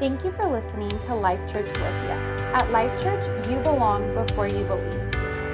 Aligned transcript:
Thank 0.00 0.24
you 0.24 0.32
for 0.32 0.50
listening 0.50 0.88
to 0.88 1.14
Life 1.14 1.40
Church 1.52 1.66
Lithia. 1.66 2.16
At 2.54 2.70
Life 2.70 2.90
Church, 3.02 3.22
you 3.50 3.58
belong 3.58 4.14
before 4.14 4.48
you 4.48 4.64
believe. 4.64 5.12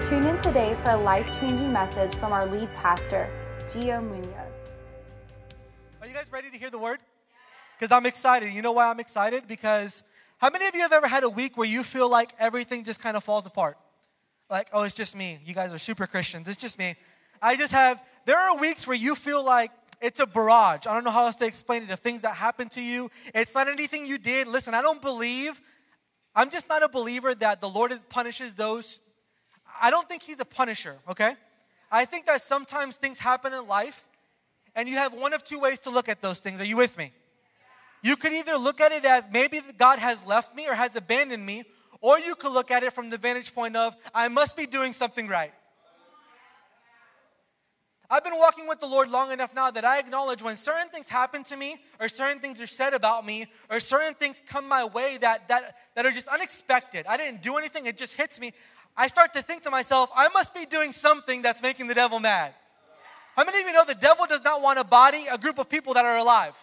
Tune 0.09 0.25
in 0.25 0.39
today 0.39 0.77
for 0.85 0.91
a 0.91 0.97
life 0.97 1.27
changing 1.41 1.73
message 1.73 2.15
from 2.15 2.33
our 2.33 2.47
lead 2.47 2.73
pastor, 2.77 3.29
Gio 3.67 4.01
Munoz. 4.01 4.73
Are 6.01 6.07
you 6.07 6.15
guys 6.15 6.31
ready 6.31 6.49
to 6.49 6.57
hear 6.57 6.71
the 6.71 6.79
word? 6.79 7.01
Because 7.77 7.91
I'm 7.91 8.07
excited. 8.07 8.53
You 8.53 8.63
know 8.63 8.71
why 8.71 8.89
I'm 8.89 9.01
excited? 9.01 9.49
Because 9.49 10.05
how 10.39 10.49
many 10.51 10.69
of 10.69 10.77
you 10.77 10.83
have 10.83 10.93
ever 10.93 11.09
had 11.09 11.25
a 11.25 11.29
week 11.29 11.57
where 11.57 11.67
you 11.67 11.83
feel 11.83 12.09
like 12.09 12.33
everything 12.39 12.85
just 12.85 13.01
kind 13.03 13.17
of 13.17 13.25
falls 13.25 13.49
apart? 13.49 13.77
Like, 14.49 14.69
oh, 14.73 14.85
it's 14.85 14.95
just 14.95 15.17
me. 15.17 15.41
You 15.45 15.55
guys 15.55 15.73
are 15.73 15.79
super 15.79 16.07
Christians. 16.07 16.47
It's 16.47 16.57
just 16.57 16.79
me. 16.79 16.95
I 17.43 17.57
just 17.57 17.73
have, 17.73 18.01
there 18.27 18.39
are 18.39 18.57
weeks 18.57 18.87
where 18.87 18.97
you 18.97 19.17
feel 19.17 19.45
like 19.45 19.73
it's 20.01 20.21
a 20.21 20.27
barrage. 20.27 20.87
I 20.87 20.95
don't 20.95 21.05
know 21.05 21.11
how 21.11 21.27
else 21.27 21.37
to 21.37 21.47
explain 21.47 21.85
it. 21.85 21.91
Of 21.91 22.01
things 22.01 22.23
that 22.23 22.35
happen 22.35 22.69
to 22.71 22.81
you, 22.81 23.11
it's 23.35 23.55
not 23.55 23.69
anything 23.69 24.07
you 24.07 24.19
did. 24.19 24.47
Listen, 24.47 24.75
I 24.75 24.83
don't 24.83 25.01
believe, 25.01 25.61
I'm 26.35 26.51
just 26.51 26.69
not 26.69 26.83
a 26.83 26.89
believer 26.89 27.35
that 27.35 27.61
the 27.61 27.69
Lord 27.69 27.93
punishes 28.09 28.55
those. 28.55 29.01
I 29.81 29.91
don't 29.91 30.09
think 30.09 30.23
He's 30.23 30.41
a 30.41 30.45
punisher, 30.45 30.97
okay? 31.09 31.35
I 31.91 32.05
think 32.05 32.27
that 32.27 32.43
sometimes 32.43 32.97
things 32.97 33.19
happen 33.19 33.53
in 33.53 33.67
life, 33.67 34.07
and 34.75 34.89
you 34.89 34.97
have 34.97 35.15
one 35.15 35.33
of 35.33 35.45
two 35.45 35.59
ways 35.59 35.79
to 35.81 35.91
look 35.91 36.09
at 36.09 36.21
those 36.21 36.41
things. 36.41 36.61
Are 36.61 36.65
you 36.65 36.77
with 36.77 36.99
me? 36.99 37.13
You 38.03 38.17
could 38.17 38.33
either 38.33 38.57
look 38.57 38.81
at 38.81 38.93
it 38.93 39.05
as 39.05 39.29
maybe 39.33 39.61
God 39.79 39.99
has 39.99 40.25
left 40.25 40.55
me 40.55 40.69
or 40.69 40.75
has 40.75 40.95
abandoned 40.97 41.45
me, 41.45 41.65
or 42.01 42.19
you 42.19 42.35
could 42.35 42.53
look 42.53 42.71
at 42.71 42.85
it 42.85 42.93
from 42.93 43.09
the 43.09 43.19
vantage 43.19 43.55
point 43.55 43.75
of, 43.75 43.97
I 44.15 44.29
must 44.29 44.57
be 44.57 44.67
doing 44.67 44.93
something 44.93 45.27
right. 45.27 45.53
I've 48.11 48.25
been 48.25 48.37
walking 48.37 48.69
with 48.69 48.81
the 48.81 48.87
Lord 48.87 49.11
long 49.11 49.33
enough 49.33 49.55
now 49.55 49.71
that 49.71 49.85
I 49.85 49.99
acknowledge 49.99 50.43
when 50.43 50.57
certain 50.57 50.89
things 50.89 51.09
happen 51.09 51.43
to 51.45 51.57
me, 51.57 51.77
or 52.01 52.09
certain 52.09 52.41
things 52.41 52.61
are 52.61 52.67
said 52.67 52.95
about 52.95 53.27
me, 53.27 53.47
or 53.71 53.81
certain 53.81 54.15
things 54.15 54.43
come 54.47 54.69
my 54.69 54.85
way 54.85 55.19
that, 55.21 55.49
that, 55.49 55.77
that 55.95 56.07
are 56.07 56.13
just 56.13 56.29
unexpected. 56.29 57.07
I 57.09 57.17
didn't 57.17 57.43
do 57.43 57.57
anything, 57.57 57.87
it 57.87 57.97
just 57.97 58.15
hits 58.15 58.39
me. 58.39 58.53
I 58.97 59.09
start 59.09 59.35
to 59.35 59.43
think 59.43 59.63
to 59.65 59.71
myself, 59.71 60.11
I 60.15 60.29
must 60.29 60.55
be 60.55 60.67
doing 60.67 60.93
something 60.93 61.43
that's 61.43 61.63
making 61.63 61.89
the 61.89 61.95
devil 61.95 62.21
mad. 62.21 62.55
How 63.35 63.45
many 63.45 63.61
of 63.61 63.67
you 63.67 63.73
know 63.73 63.85
the 63.85 63.95
devil 63.95 64.25
does 64.27 64.43
not 64.43 64.63
want 64.63 64.79
a 64.79 64.85
body, 64.85 65.27
a 65.31 65.37
group 65.37 65.59
of 65.59 65.69
people 65.69 65.95
that 65.95 66.05
are 66.05 66.17
alive? 66.17 66.55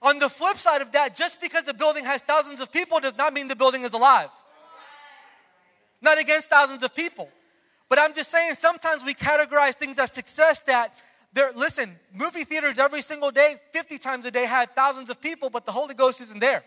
On 0.00 0.18
the 0.18 0.28
flip 0.28 0.56
side 0.56 0.82
of 0.82 0.92
that, 0.92 1.16
just 1.16 1.40
because 1.40 1.64
the 1.64 1.74
building 1.74 2.04
has 2.04 2.22
thousands 2.22 2.60
of 2.60 2.72
people 2.72 3.00
does 3.00 3.16
not 3.16 3.34
mean 3.34 3.48
the 3.48 3.56
building 3.56 3.82
is 3.82 3.92
alive. 3.92 4.30
Not 6.00 6.18
against 6.18 6.48
thousands 6.48 6.82
of 6.82 6.94
people. 6.94 7.28
But 7.94 8.02
I'm 8.02 8.12
just 8.12 8.32
saying, 8.32 8.54
sometimes 8.54 9.04
we 9.04 9.14
categorize 9.14 9.74
things 9.74 9.96
as 10.00 10.10
success 10.10 10.62
that 10.62 10.96
there, 11.32 11.52
listen, 11.54 11.94
movie 12.12 12.42
theaters 12.42 12.76
every 12.76 13.02
single 13.02 13.30
day, 13.30 13.54
50 13.72 13.98
times 13.98 14.24
a 14.26 14.32
day, 14.32 14.46
have 14.46 14.70
thousands 14.74 15.10
of 15.10 15.20
people, 15.20 15.48
but 15.48 15.64
the 15.64 15.70
Holy 15.70 15.94
Ghost 15.94 16.20
isn't 16.20 16.40
there. 16.40 16.64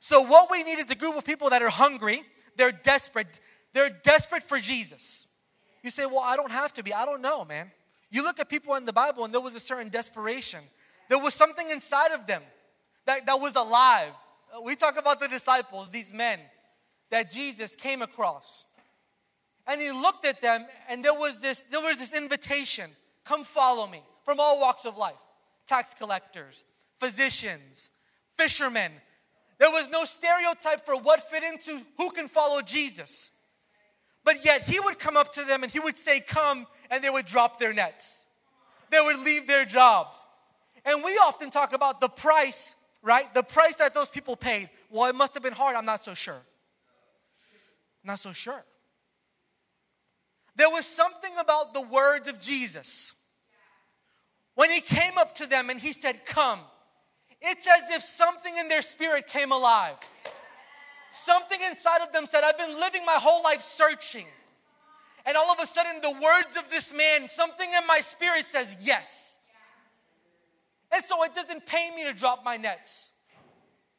So, 0.00 0.22
what 0.22 0.50
we 0.50 0.62
need 0.62 0.78
is 0.78 0.90
a 0.90 0.94
group 0.94 1.14
of 1.14 1.26
people 1.26 1.50
that 1.50 1.60
are 1.60 1.68
hungry, 1.68 2.22
they're 2.56 2.72
desperate, 2.72 3.38
they're 3.74 3.90
desperate 3.90 4.44
for 4.44 4.56
Jesus. 4.56 5.26
You 5.82 5.90
say, 5.90 6.06
Well, 6.06 6.22
I 6.24 6.34
don't 6.34 6.50
have 6.50 6.72
to 6.72 6.82
be. 6.82 6.94
I 6.94 7.04
don't 7.04 7.20
know, 7.20 7.44
man. 7.44 7.70
You 8.10 8.22
look 8.22 8.40
at 8.40 8.48
people 8.48 8.76
in 8.76 8.86
the 8.86 8.94
Bible, 8.94 9.26
and 9.26 9.34
there 9.34 9.42
was 9.42 9.54
a 9.54 9.60
certain 9.60 9.90
desperation. 9.90 10.60
There 11.10 11.18
was 11.18 11.34
something 11.34 11.68
inside 11.68 12.12
of 12.12 12.26
them 12.26 12.40
that, 13.04 13.26
that 13.26 13.38
was 13.38 13.56
alive. 13.56 14.12
We 14.64 14.74
talk 14.74 14.98
about 14.98 15.20
the 15.20 15.28
disciples, 15.28 15.90
these 15.90 16.14
men 16.14 16.40
that 17.10 17.30
Jesus 17.30 17.76
came 17.76 18.00
across. 18.00 18.64
And 19.68 19.80
he 19.80 19.92
looked 19.92 20.24
at 20.24 20.40
them, 20.40 20.64
and 20.88 21.04
there 21.04 21.14
was 21.14 21.40
this, 21.40 21.62
there 21.70 21.80
was 21.80 21.98
this 21.98 22.14
invitation 22.14 22.90
come 23.24 23.44
follow 23.44 23.86
me 23.86 24.02
from 24.24 24.40
all 24.40 24.58
walks 24.60 24.86
of 24.86 24.96
life 24.96 25.14
tax 25.68 25.92
collectors, 25.92 26.64
physicians, 26.98 27.90
fishermen. 28.38 28.90
There 29.58 29.70
was 29.70 29.90
no 29.90 30.04
stereotype 30.04 30.86
for 30.86 30.96
what 30.96 31.28
fit 31.28 31.42
into 31.42 31.84
who 31.98 32.10
can 32.10 32.26
follow 32.26 32.62
Jesus. 32.62 33.32
But 34.24 34.44
yet 34.44 34.62
he 34.62 34.80
would 34.80 34.98
come 34.98 35.16
up 35.16 35.32
to 35.34 35.44
them 35.44 35.62
and 35.62 35.70
he 35.70 35.78
would 35.78 35.98
say, 35.98 36.20
Come, 36.20 36.66
and 36.90 37.04
they 37.04 37.10
would 37.10 37.26
drop 37.26 37.58
their 37.58 37.74
nets. 37.74 38.24
They 38.90 39.00
would 39.00 39.18
leave 39.18 39.46
their 39.46 39.66
jobs. 39.66 40.24
And 40.84 41.04
we 41.04 41.12
often 41.18 41.50
talk 41.50 41.74
about 41.74 42.00
the 42.00 42.08
price, 42.08 42.74
right? 43.02 43.32
The 43.34 43.42
price 43.42 43.74
that 43.76 43.94
those 43.94 44.08
people 44.08 44.36
paid. 44.36 44.70
Well, 44.90 45.10
it 45.10 45.14
must 45.14 45.34
have 45.34 45.42
been 45.42 45.52
hard. 45.52 45.76
I'm 45.76 45.84
not 45.84 46.04
so 46.04 46.14
sure. 46.14 46.40
Not 48.04 48.18
so 48.20 48.32
sure. 48.32 48.64
There 50.58 50.68
was 50.68 50.84
something 50.84 51.30
about 51.40 51.72
the 51.72 51.82
words 51.82 52.26
of 52.26 52.40
Jesus. 52.40 53.12
When 54.56 54.70
he 54.72 54.80
came 54.80 55.16
up 55.16 55.36
to 55.36 55.46
them 55.46 55.70
and 55.70 55.78
he 55.78 55.92
said, 55.92 56.26
Come, 56.26 56.58
it's 57.40 57.64
as 57.68 57.92
if 57.92 58.02
something 58.02 58.52
in 58.58 58.68
their 58.68 58.82
spirit 58.82 59.28
came 59.28 59.52
alive. 59.52 59.94
Something 61.12 61.60
inside 61.70 62.02
of 62.02 62.12
them 62.12 62.26
said, 62.26 62.42
I've 62.42 62.58
been 62.58 62.74
living 62.80 63.06
my 63.06 63.14
whole 63.14 63.40
life 63.44 63.60
searching. 63.60 64.26
And 65.24 65.36
all 65.36 65.48
of 65.52 65.60
a 65.62 65.66
sudden, 65.66 66.00
the 66.02 66.10
words 66.10 66.56
of 66.58 66.68
this 66.70 66.92
man, 66.92 67.28
something 67.28 67.68
in 67.68 67.86
my 67.86 68.00
spirit 68.00 68.44
says, 68.44 68.76
Yes. 68.80 69.38
And 70.92 71.04
so 71.04 71.22
it 71.22 71.36
doesn't 71.36 71.66
pain 71.66 71.94
me 71.94 72.02
to 72.02 72.12
drop 72.12 72.44
my 72.44 72.56
nets. 72.56 73.12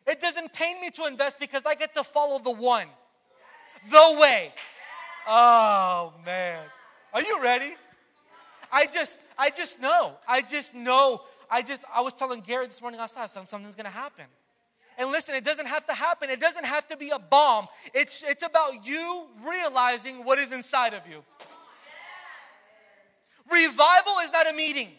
It 0.06 0.20
doesn't 0.20 0.52
pain 0.52 0.82
me 0.82 0.90
to 0.90 1.06
invest 1.06 1.40
because 1.40 1.62
I 1.66 1.76
get 1.76 1.94
to 1.96 2.04
follow 2.04 2.40
the 2.40 2.52
one, 2.52 2.88
the 3.90 4.18
way, 4.20 4.52
Oh 5.28 6.14
man. 6.26 6.64
Are 7.14 7.22
you 7.22 7.42
ready? 7.42 7.76
I 8.72 8.86
just 8.86 9.20
I 9.38 9.50
just 9.50 9.80
know. 9.80 10.14
I 10.28 10.42
just 10.42 10.74
know. 10.76 11.22
I 11.50 11.62
just 11.62 11.82
I 11.94 12.02
was 12.02 12.14
telling 12.14 12.42
Garrett 12.42 12.70
this 12.70 12.82
morning 12.82 13.00
outside 13.00 13.30
something's 13.30 13.76
gonna 13.76 13.90
happen. 13.90 14.26
And 14.98 15.12
listen, 15.12 15.34
it 15.34 15.46
doesn't 15.46 15.68
have 15.68 15.86
to 15.86 15.94
happen. 15.94 16.30
It 16.30 16.42
doesn't 16.42 16.66
have 16.66 16.88
to 16.90 16.98
be 16.98 17.10
a 17.10 17.20
bomb. 17.20 17.68
It's 17.94 18.24
it's 18.24 18.46
about 18.46 18.86
you 18.86 19.28
realizing 19.48 20.24
what 20.26 20.40
is 20.40 20.52
inside 20.52 20.94
of 20.94 21.02
you. 21.10 21.24
Revival 23.52 24.14
is 24.24 24.32
not 24.32 24.50
a 24.50 24.54
meeting. 24.54 24.90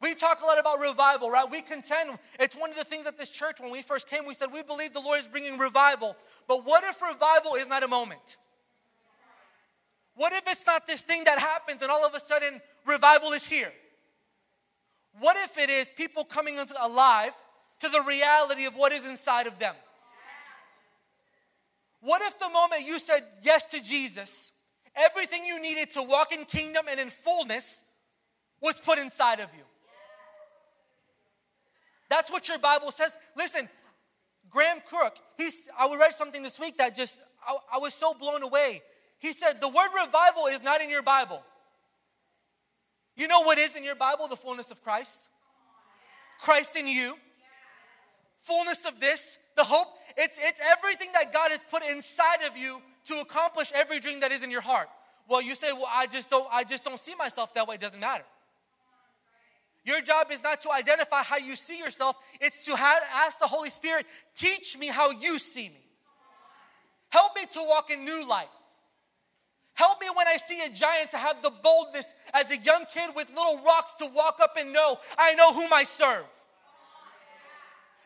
We 0.00 0.14
talk 0.14 0.42
a 0.42 0.46
lot 0.46 0.58
about 0.60 0.78
revival, 0.78 1.30
right? 1.30 1.48
We 1.50 1.60
contend. 1.60 2.18
It's 2.38 2.54
one 2.54 2.70
of 2.70 2.76
the 2.76 2.84
things 2.84 3.06
at 3.06 3.18
this 3.18 3.30
church 3.30 3.60
when 3.60 3.70
we 3.70 3.82
first 3.82 4.08
came, 4.08 4.26
we 4.26 4.34
said 4.34 4.48
we 4.52 4.62
believe 4.62 4.92
the 4.92 5.00
Lord 5.00 5.18
is 5.18 5.26
bringing 5.26 5.58
revival. 5.58 6.16
But 6.46 6.64
what 6.64 6.84
if 6.84 7.02
revival 7.02 7.54
is 7.54 7.68
not 7.68 7.82
a 7.82 7.88
moment? 7.88 8.36
What 10.18 10.32
if 10.32 10.42
it's 10.48 10.66
not 10.66 10.84
this 10.88 11.00
thing 11.00 11.22
that 11.24 11.38
happens 11.38 11.80
and 11.80 11.92
all 11.92 12.04
of 12.04 12.12
a 12.12 12.18
sudden 12.18 12.60
revival 12.84 13.30
is 13.30 13.46
here? 13.46 13.72
What 15.20 15.36
if 15.36 15.56
it 15.56 15.70
is 15.70 15.88
people 15.96 16.24
coming 16.24 16.56
into 16.56 16.74
alive 16.84 17.30
to 17.78 17.88
the 17.88 18.02
reality 18.02 18.66
of 18.66 18.74
what 18.76 18.92
is 18.92 19.06
inside 19.06 19.46
of 19.46 19.60
them? 19.60 19.76
What 22.00 22.20
if 22.22 22.36
the 22.40 22.48
moment 22.48 22.82
you 22.84 22.98
said 22.98 23.22
yes 23.44 23.62
to 23.70 23.80
Jesus, 23.80 24.50
everything 24.96 25.46
you 25.46 25.62
needed 25.62 25.92
to 25.92 26.02
walk 26.02 26.32
in 26.32 26.44
kingdom 26.46 26.86
and 26.90 26.98
in 26.98 27.10
fullness 27.10 27.84
was 28.60 28.80
put 28.80 28.98
inside 28.98 29.38
of 29.38 29.48
you? 29.56 29.62
That's 32.10 32.28
what 32.32 32.48
your 32.48 32.58
Bible 32.58 32.90
says. 32.90 33.16
Listen, 33.36 33.68
Graham 34.50 34.78
Cooke, 34.90 35.18
he's, 35.36 35.54
I 35.78 35.96
read 35.96 36.12
something 36.12 36.42
this 36.42 36.58
week 36.58 36.76
that 36.78 36.96
just, 36.96 37.20
I, 37.46 37.56
I 37.74 37.78
was 37.78 37.94
so 37.94 38.14
blown 38.14 38.42
away. 38.42 38.82
He 39.18 39.32
said, 39.32 39.60
The 39.60 39.68
word 39.68 39.90
revival 39.94 40.46
is 40.46 40.62
not 40.62 40.80
in 40.80 40.90
your 40.90 41.02
Bible. 41.02 41.42
You 43.16 43.26
know 43.26 43.42
what 43.42 43.58
is 43.58 43.74
in 43.74 43.82
your 43.82 43.96
Bible? 43.96 44.28
The 44.28 44.36
fullness 44.36 44.70
of 44.70 44.82
Christ. 44.82 45.28
Christ 46.40 46.76
in 46.76 46.86
you. 46.86 47.16
Fullness 48.40 48.84
of 48.84 49.00
this, 49.00 49.38
the 49.56 49.64
hope. 49.64 49.88
It's, 50.16 50.38
it's 50.40 50.60
everything 50.72 51.08
that 51.14 51.32
God 51.32 51.50
has 51.50 51.62
put 51.70 51.82
inside 51.82 52.42
of 52.48 52.56
you 52.56 52.80
to 53.06 53.20
accomplish 53.20 53.72
every 53.74 53.98
dream 53.98 54.20
that 54.20 54.30
is 54.30 54.42
in 54.44 54.50
your 54.50 54.60
heart. 54.60 54.88
Well, 55.28 55.42
you 55.42 55.54
say, 55.54 55.72
well, 55.72 55.88
I 55.92 56.06
just 56.06 56.30
don't, 56.30 56.46
I 56.52 56.64
just 56.64 56.84
don't 56.84 56.98
see 56.98 57.14
myself 57.16 57.52
that 57.54 57.66
way. 57.66 57.74
It 57.74 57.80
doesn't 57.80 58.00
matter. 58.00 58.24
Your 59.84 60.00
job 60.00 60.28
is 60.30 60.42
not 60.42 60.60
to 60.62 60.70
identify 60.70 61.22
how 61.22 61.38
you 61.38 61.56
see 61.56 61.78
yourself, 61.78 62.16
it's 62.40 62.64
to 62.66 62.76
have, 62.76 63.02
ask 63.14 63.38
the 63.38 63.46
Holy 63.46 63.70
Spirit, 63.70 64.06
teach 64.36 64.78
me 64.78 64.86
how 64.86 65.10
you 65.10 65.38
see 65.38 65.68
me. 65.68 65.80
Help 67.08 67.34
me 67.36 67.42
to 67.52 67.60
walk 67.60 67.90
in 67.90 68.04
new 68.04 68.28
light. 68.28 68.48
Help 69.78 70.00
me 70.00 70.08
when 70.12 70.26
I 70.26 70.38
see 70.38 70.60
a 70.62 70.68
giant 70.70 71.12
to 71.12 71.16
have 71.16 71.40
the 71.40 71.52
boldness 71.62 72.12
as 72.34 72.50
a 72.50 72.56
young 72.56 72.84
kid 72.92 73.10
with 73.14 73.28
little 73.28 73.60
rocks 73.64 73.92
to 74.00 74.06
walk 74.06 74.40
up 74.42 74.56
and 74.58 74.72
know 74.72 74.98
I 75.16 75.34
know 75.34 75.52
whom 75.52 75.72
I 75.72 75.84
serve. 75.84 76.24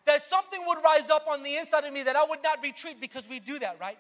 That 0.05 0.21
something 0.21 0.61
would 0.67 0.77
rise 0.85 1.09
up 1.09 1.27
on 1.27 1.43
the 1.43 1.57
inside 1.57 1.85
of 1.85 1.95
me 1.95 2.03
that 2.03 2.15
I 2.15 2.27
would 2.29 2.43
not 2.45 2.63
retreat 2.63 3.01
because 3.01 3.27
we 3.27 3.41
do 3.41 3.59
that, 3.61 3.79
right? 3.81 3.97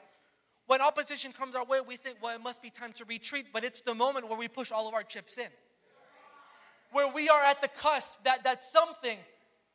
When 0.66 0.82
opposition 0.82 1.32
comes 1.32 1.56
our 1.56 1.64
way, 1.64 1.78
we 1.80 1.96
think, 1.96 2.19
well, 2.20 2.36
it 2.36 2.42
must 2.42 2.60
be 2.60 2.69
time 2.69 2.92
to 2.92 3.06
retreat, 3.06 3.46
but 3.54 3.64
it's 3.64 3.80
the 3.80 3.94
moment 3.94 4.28
where 4.28 4.38
we 4.38 4.48
push 4.48 4.70
all 4.70 4.86
of 4.86 4.92
our 4.92 5.02
chips 5.02 5.38
in. 5.38 5.48
Where 6.90 7.10
we 7.10 7.30
are 7.30 7.42
at 7.42 7.62
the 7.62 7.69
cusp 7.69 8.22
that, 8.24 8.44
that 8.44 8.62
something 8.62 9.16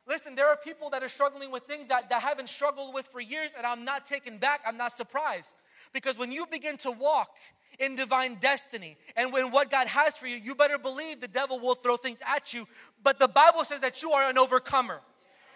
Listen, 0.07 0.35
there 0.35 0.47
are 0.47 0.55
people 0.55 0.89
that 0.91 1.03
are 1.03 1.09
struggling 1.09 1.51
with 1.51 1.63
things 1.63 1.89
that, 1.89 2.09
that 2.09 2.21
haven't 2.21 2.47
struggled 2.47 2.93
with 2.93 3.05
for 3.07 3.19
years, 3.19 3.55
and 3.57 3.67
I'm 3.67 3.83
not 3.83 4.05
taken 4.05 4.37
back. 4.37 4.61
I'm 4.65 4.77
not 4.77 4.93
surprised. 4.93 5.53
Because 5.91 6.17
when 6.17 6.31
you 6.31 6.45
begin 6.45 6.77
to 6.77 6.91
walk 6.91 7.35
in 7.79 7.95
divine 7.95 8.35
destiny 8.35 8.97
and 9.15 9.31
when 9.31 9.51
what 9.51 9.69
God 9.69 9.87
has 9.87 10.17
for 10.17 10.27
you, 10.27 10.37
you 10.37 10.55
better 10.55 10.77
believe 10.77 11.21
the 11.21 11.27
devil 11.27 11.59
will 11.59 11.75
throw 11.75 11.97
things 11.97 12.19
at 12.27 12.53
you. 12.53 12.67
But 13.03 13.19
the 13.19 13.27
Bible 13.27 13.63
says 13.63 13.81
that 13.81 14.01
you 14.01 14.11
are 14.11 14.29
an 14.29 14.37
overcomer 14.37 15.01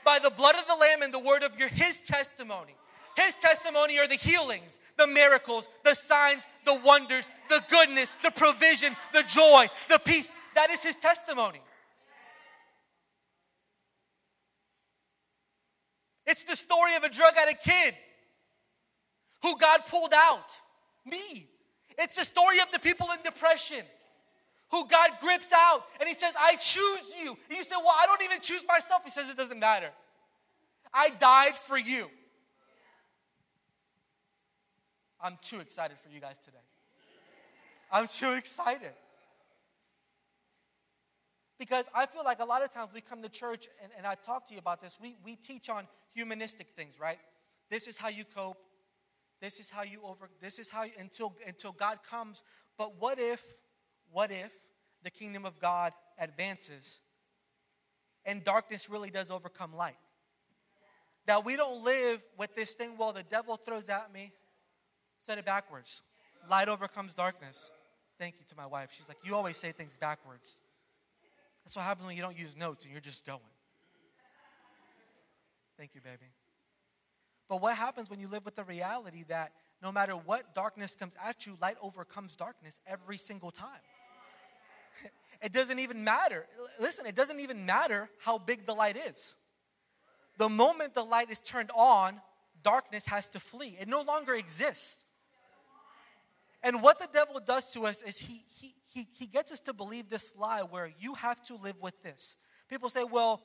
by 0.05 0.19
the 0.19 0.29
blood 0.29 0.55
of 0.55 0.67
the 0.67 0.75
Lamb 0.75 1.01
and 1.01 1.13
the 1.13 1.19
word 1.19 1.43
of 1.43 1.57
your 1.59 1.69
His 1.69 1.99
testimony. 2.01 2.75
His 3.17 3.35
testimony 3.35 3.99
are 3.99 4.07
the 4.07 4.15
healings, 4.15 4.79
the 4.97 5.07
miracles, 5.07 5.67
the 5.83 5.93
signs, 5.93 6.43
the 6.65 6.79
wonders, 6.85 7.29
the 7.49 7.61
goodness, 7.69 8.15
the 8.23 8.31
provision, 8.31 8.95
the 9.13 9.23
joy, 9.23 9.67
the 9.89 9.99
peace. 9.99 10.31
That 10.55 10.69
is 10.69 10.81
His 10.81 10.97
testimony. 10.97 11.59
It's 16.25 16.43
the 16.43 16.55
story 16.55 16.95
of 16.95 17.03
a 17.03 17.09
drug 17.09 17.33
addict 17.35 17.63
kid 17.63 17.95
who 19.41 19.57
God 19.57 19.81
pulled 19.87 20.13
out. 20.13 20.51
Me. 21.05 21.50
It's 22.01 22.15
the 22.15 22.25
story 22.25 22.59
of 22.59 22.71
the 22.71 22.79
people 22.79 23.07
in 23.15 23.21
depression 23.23 23.85
who 24.71 24.87
God 24.87 25.11
grips 25.19 25.49
out 25.55 25.83
and 25.99 26.07
He 26.07 26.15
says, 26.15 26.33
I 26.39 26.55
choose 26.55 27.15
you. 27.21 27.29
And 27.49 27.57
you 27.57 27.63
say, 27.63 27.75
Well, 27.77 27.95
I 27.97 28.05
don't 28.07 28.23
even 28.23 28.39
choose 28.41 28.63
myself. 28.67 29.03
He 29.03 29.11
says, 29.11 29.29
It 29.29 29.37
doesn't 29.37 29.59
matter. 29.59 29.89
I 30.93 31.09
died 31.09 31.55
for 31.55 31.77
you. 31.77 32.07
I'm 35.21 35.37
too 35.41 35.59
excited 35.59 35.97
for 36.03 36.09
you 36.09 36.19
guys 36.19 36.39
today. 36.39 36.57
I'm 37.91 38.07
too 38.07 38.33
excited. 38.33 38.91
Because 41.59 41.85
I 41.93 42.07
feel 42.07 42.23
like 42.23 42.39
a 42.39 42.45
lot 42.45 42.63
of 42.63 42.73
times 42.73 42.89
we 42.91 43.01
come 43.01 43.21
to 43.21 43.29
church, 43.29 43.67
and, 43.83 43.91
and 43.95 44.07
I've 44.07 44.23
talked 44.23 44.47
to 44.47 44.53
you 44.55 44.59
about 44.59 44.81
this, 44.81 44.97
we, 44.99 45.15
we 45.23 45.35
teach 45.35 45.69
on 45.69 45.85
humanistic 46.15 46.69
things, 46.69 46.99
right? 46.99 47.19
This 47.69 47.87
is 47.87 47.99
how 47.99 48.09
you 48.09 48.23
cope. 48.35 48.57
This 49.41 49.59
is 49.59 49.69
how 49.71 49.81
you 49.81 50.01
over, 50.03 50.29
this 50.39 50.59
is 50.59 50.69
how, 50.69 50.83
you, 50.83 50.91
until, 50.99 51.35
until 51.47 51.71
God 51.71 51.99
comes. 52.07 52.43
But 52.77 53.01
what 53.01 53.19
if, 53.19 53.41
what 54.11 54.31
if 54.31 54.53
the 55.03 55.09
kingdom 55.09 55.45
of 55.45 55.59
God 55.59 55.93
advances 56.19 56.99
and 58.23 58.43
darkness 58.43 58.89
really 58.89 59.09
does 59.09 59.31
overcome 59.31 59.75
light? 59.75 59.97
That 61.25 61.43
we 61.43 61.55
don't 61.55 61.83
live 61.83 62.23
with 62.37 62.55
this 62.55 62.73
thing, 62.73 62.97
well, 62.97 63.13
the 63.13 63.23
devil 63.23 63.57
throws 63.57 63.89
at 63.89 64.13
me. 64.13 64.31
Said 65.17 65.37
it 65.37 65.45
backwards. 65.45 66.01
Light 66.49 66.67
overcomes 66.67 67.13
darkness. 67.13 67.71
Thank 68.19 68.35
you 68.39 68.45
to 68.47 68.55
my 68.55 68.65
wife. 68.65 68.89
She's 68.91 69.07
like, 69.07 69.17
You 69.23 69.35
always 69.35 69.57
say 69.57 69.71
things 69.71 69.97
backwards. 69.97 70.59
That's 71.63 71.75
what 71.75 71.85
happens 71.85 72.07
when 72.07 72.15
you 72.15 72.21
don't 72.21 72.37
use 72.37 72.57
notes 72.57 72.85
and 72.85 72.91
you're 72.91 73.01
just 73.01 73.25
going. 73.25 73.39
Thank 75.77 75.93
you, 75.93 76.01
baby. 76.01 76.31
But 77.51 77.61
what 77.61 77.75
happens 77.75 78.09
when 78.09 78.21
you 78.21 78.29
live 78.29 78.45
with 78.45 78.55
the 78.55 78.63
reality 78.63 79.25
that 79.27 79.51
no 79.83 79.91
matter 79.91 80.13
what 80.13 80.55
darkness 80.55 80.95
comes 80.95 81.15
at 81.21 81.45
you, 81.45 81.57
light 81.61 81.75
overcomes 81.81 82.37
darkness 82.37 82.79
every 82.87 83.17
single 83.17 83.51
time? 83.51 83.67
It 85.43 85.51
doesn't 85.51 85.79
even 85.79 86.03
matter. 86.03 86.45
Listen, 86.79 87.07
it 87.07 87.15
doesn't 87.15 87.39
even 87.39 87.65
matter 87.65 88.07
how 88.19 88.37
big 88.37 88.67
the 88.67 88.73
light 88.73 88.95
is. 89.09 89.35
The 90.37 90.47
moment 90.47 90.93
the 90.93 91.03
light 91.03 91.31
is 91.31 91.39
turned 91.39 91.71
on, 91.75 92.21
darkness 92.63 93.05
has 93.07 93.27
to 93.29 93.39
flee. 93.39 93.75
It 93.81 93.87
no 93.87 94.03
longer 94.03 94.35
exists. 94.35 95.03
And 96.61 96.83
what 96.83 96.99
the 96.99 97.09
devil 97.11 97.41
does 97.43 97.71
to 97.73 97.87
us 97.87 98.03
is 98.03 98.19
he, 98.19 98.43
he, 98.59 98.75
he, 98.93 99.07
he 99.11 99.25
gets 99.25 99.51
us 99.51 99.59
to 99.61 99.73
believe 99.73 100.09
this 100.09 100.35
lie 100.37 100.61
where 100.61 100.91
you 100.99 101.15
have 101.15 101.43
to 101.45 101.55
live 101.55 101.81
with 101.81 102.01
this. 102.03 102.37
People 102.69 102.91
say, 102.91 103.03
well, 103.03 103.41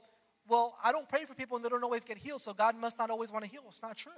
well, 0.49 0.77
I 0.83 0.93
don't 0.93 1.09
pray 1.09 1.25
for 1.25 1.35
people 1.35 1.57
and 1.57 1.65
they 1.65 1.69
don't 1.69 1.83
always 1.83 2.05
get 2.05 2.19
healed, 2.19 2.43
so 2.43 2.53
God 2.53 2.77
must 2.77 2.99
not 2.99 3.11
always 3.11 3.33
want 3.33 3.45
to 3.45 3.51
heal. 3.51 3.63
It's 3.69 3.83
not 3.83 3.97
true. 3.97 4.13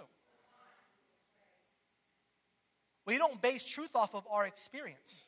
We 3.06 3.16
don't 3.16 3.40
base 3.40 3.66
truth 3.66 3.96
off 3.96 4.14
of 4.14 4.26
our 4.30 4.46
experience. 4.46 5.26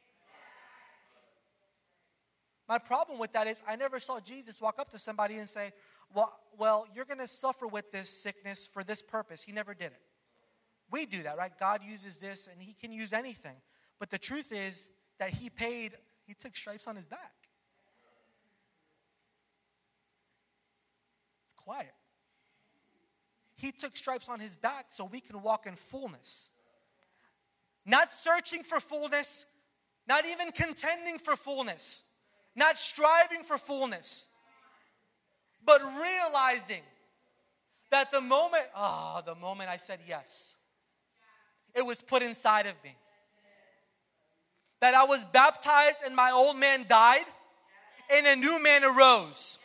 My 2.69 2.79
problem 2.79 3.19
with 3.19 3.32
that 3.32 3.47
is 3.47 3.62
I 3.67 3.76
never 3.76 3.99
saw 3.99 4.20
Jesus 4.20 4.61
walk 4.61 4.79
up 4.79 4.91
to 4.91 4.99
somebody 4.99 5.38
and 5.38 5.49
say, 5.49 5.73
Well, 6.14 6.38
well, 6.58 6.87
you're 6.94 7.06
gonna 7.06 7.26
suffer 7.26 7.67
with 7.67 7.91
this 7.91 8.11
sickness 8.11 8.67
for 8.67 8.85
this 8.85 9.02
purpose. 9.02 9.43
He 9.43 9.52
never 9.52 9.75
did 9.75 9.87
it. 9.87 10.00
We 10.91 11.06
do 11.06 11.23
that, 11.23 11.38
right? 11.38 11.52
God 11.58 11.81
uses 11.82 12.17
this 12.17 12.49
and 12.50 12.61
he 12.61 12.75
can 12.75 12.93
use 12.93 13.12
anything. 13.12 13.56
But 13.99 14.11
the 14.11 14.19
truth 14.19 14.52
is, 14.52 14.91
that 15.20 15.31
he 15.31 15.50
paid, 15.50 15.93
he 16.26 16.35
took 16.35 16.56
stripes 16.56 16.88
on 16.88 16.97
his 16.97 17.06
back. 17.06 17.32
Quiet. 21.65 21.93
He 23.57 23.73
took 23.73 23.97
stripes 23.97 24.29
on 24.29 24.41
his 24.41 24.57
back 24.57 24.87
so 24.89 25.05
we 25.05 25.21
can 25.21 25.43
walk 25.43 25.67
in 25.67 25.77
fullness. 25.77 26.51
Not 27.85 28.12
searching 28.12 28.62
for 28.62 28.81
fullness, 28.81 29.47
not 30.09 30.27
even 30.27 30.51
contending 30.53 31.19
for 31.19 31.37
fullness, 31.37 32.05
not 32.57 32.77
striving 32.77 33.43
for 33.43 33.59
fullness, 33.59 34.29
but 35.65 35.81
realizing 35.83 36.83
that 37.91 38.12
the 38.12 38.21
moment, 38.21 38.65
ah, 38.75 39.19
oh, 39.19 39.35
the 39.35 39.39
moment 39.41 39.69
I 39.69 39.77
said 39.77 40.01
yes, 40.07 40.55
it 41.75 41.85
was 41.85 42.03
put 42.03 42.23
inside 42.23 42.67
of 42.67 42.75
me 42.83 42.97
that 44.81 44.95
I 44.95 45.05
was 45.05 45.25
baptized 45.27 45.99
and 46.05 46.17
my 46.17 46.31
old 46.31 46.57
man 46.57 46.87
died 46.89 47.27
and 48.12 48.27
a 48.27 48.37
new 48.37 48.62
man 48.62 48.83
arose. 48.85 49.59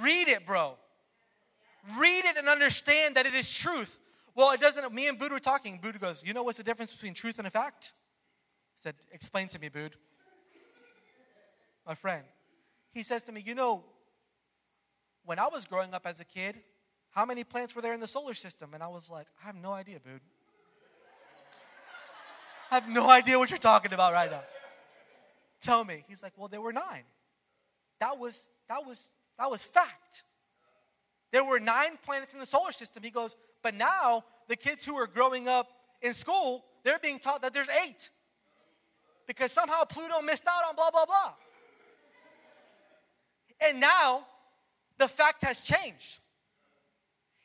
Read 0.00 0.28
it, 0.28 0.46
bro. 0.46 0.76
Read 1.98 2.24
it 2.24 2.36
and 2.36 2.48
understand 2.48 3.16
that 3.16 3.26
it 3.26 3.34
is 3.34 3.52
truth. 3.52 3.98
Well, 4.34 4.52
it 4.52 4.60
doesn't. 4.60 4.92
Me 4.92 5.08
and 5.08 5.18
Bood 5.18 5.32
were 5.32 5.40
talking. 5.40 5.78
Bood 5.82 5.98
goes, 6.00 6.22
You 6.24 6.32
know 6.32 6.42
what's 6.42 6.58
the 6.58 6.64
difference 6.64 6.92
between 6.92 7.14
truth 7.14 7.38
and 7.38 7.46
a 7.46 7.50
fact? 7.50 7.92
I 8.76 8.78
said, 8.82 8.94
Explain 9.10 9.48
to 9.48 9.58
me, 9.58 9.68
Bood. 9.68 9.96
My 11.86 11.94
friend. 11.94 12.24
He 12.92 13.02
says 13.02 13.22
to 13.24 13.32
me, 13.32 13.42
You 13.44 13.54
know, 13.54 13.84
when 15.24 15.38
I 15.38 15.48
was 15.48 15.66
growing 15.66 15.94
up 15.94 16.06
as 16.06 16.20
a 16.20 16.24
kid, 16.24 16.56
how 17.10 17.24
many 17.24 17.42
plants 17.42 17.74
were 17.74 17.82
there 17.82 17.94
in 17.94 18.00
the 18.00 18.06
solar 18.06 18.34
system? 18.34 18.74
And 18.74 18.82
I 18.82 18.88
was 18.88 19.10
like, 19.10 19.26
I 19.42 19.46
have 19.46 19.56
no 19.56 19.72
idea, 19.72 19.98
Bood. 19.98 20.20
I 22.70 22.74
have 22.74 22.88
no 22.88 23.08
idea 23.08 23.38
what 23.38 23.50
you're 23.50 23.58
talking 23.58 23.94
about 23.94 24.12
right 24.12 24.30
now. 24.30 24.42
Tell 25.60 25.84
me. 25.84 26.04
He's 26.06 26.22
like, 26.22 26.34
Well, 26.36 26.48
there 26.48 26.60
were 26.60 26.72
nine. 26.72 27.04
That 27.98 28.18
was 28.18 28.48
that 28.68 28.86
was 28.86 29.08
that 29.38 29.50
was 29.50 29.62
fact. 29.62 30.24
There 31.30 31.44
were 31.44 31.60
nine 31.60 31.98
planets 32.04 32.32
in 32.34 32.40
the 32.40 32.46
solar 32.46 32.72
system. 32.72 33.02
He 33.02 33.10
goes, 33.10 33.36
but 33.62 33.74
now 33.74 34.24
the 34.48 34.56
kids 34.56 34.84
who 34.84 34.96
are 34.96 35.06
growing 35.06 35.46
up 35.46 35.68
in 36.00 36.14
school, 36.14 36.64
they're 36.84 36.98
being 36.98 37.18
taught 37.18 37.42
that 37.42 37.52
there's 37.52 37.68
eight. 37.86 38.08
Because 39.26 39.52
somehow 39.52 39.84
Pluto 39.84 40.22
missed 40.22 40.46
out 40.46 40.68
on 40.68 40.74
blah, 40.74 40.90
blah, 40.90 41.04
blah. 41.04 41.34
And 43.68 43.80
now 43.80 44.26
the 44.96 45.08
fact 45.08 45.44
has 45.44 45.60
changed. 45.60 46.20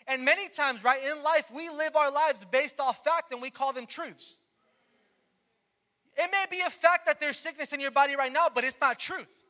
And 0.08 0.24
many 0.24 0.50
times, 0.50 0.84
right, 0.84 1.00
in 1.04 1.24
life, 1.24 1.52
we 1.54 1.70
live 1.70 1.96
our 1.96 2.12
lives 2.12 2.46
based 2.46 2.80
off 2.80 3.04
fact 3.04 3.32
and 3.32 3.42
we 3.42 3.50
call 3.50 3.74
them 3.74 3.86
truths. 3.86 4.40
It 6.16 6.30
may 6.32 6.46
be 6.50 6.62
a 6.62 6.70
fact 6.70 7.06
that 7.08 7.20
there's 7.20 7.38
sickness 7.38 7.74
in 7.74 7.80
your 7.80 7.92
body 7.92 8.16
right 8.16 8.32
now, 8.32 8.48
but 8.54 8.64
it's 8.64 8.80
not 8.80 9.00
truth. 9.00 9.43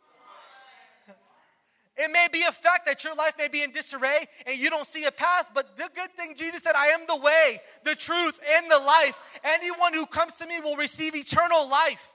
It 1.96 2.12
may 2.12 2.28
be 2.32 2.42
a 2.48 2.52
fact 2.52 2.88
that 2.88 3.04
your 3.04 3.14
life 3.14 3.36
may 3.38 3.48
be 3.48 3.62
in 3.62 3.72
disarray 3.72 4.26
and 4.48 4.58
you 4.58 4.70
don't 4.72 4.88
see 4.88 5.06
a 5.06 5.12
path, 5.12 5.52
but 5.54 5.78
the 5.78 5.90
good 5.96 6.12
thing, 6.14 6.34
Jesus 6.36 6.64
said, 6.64 6.74
I 6.76 6.88
am 6.88 7.02
the 7.08 7.18
way, 7.18 7.62
the 7.84 7.94
truth, 7.94 8.40
and 8.58 8.72
the 8.72 8.80
life. 8.80 9.20
Anyone 9.44 9.94
who 9.94 10.08
comes 10.08 10.34
to 10.36 10.48
me 10.48 10.60
will 10.60 10.76
receive 10.76 11.16
eternal 11.16 11.70
life. 11.70 12.14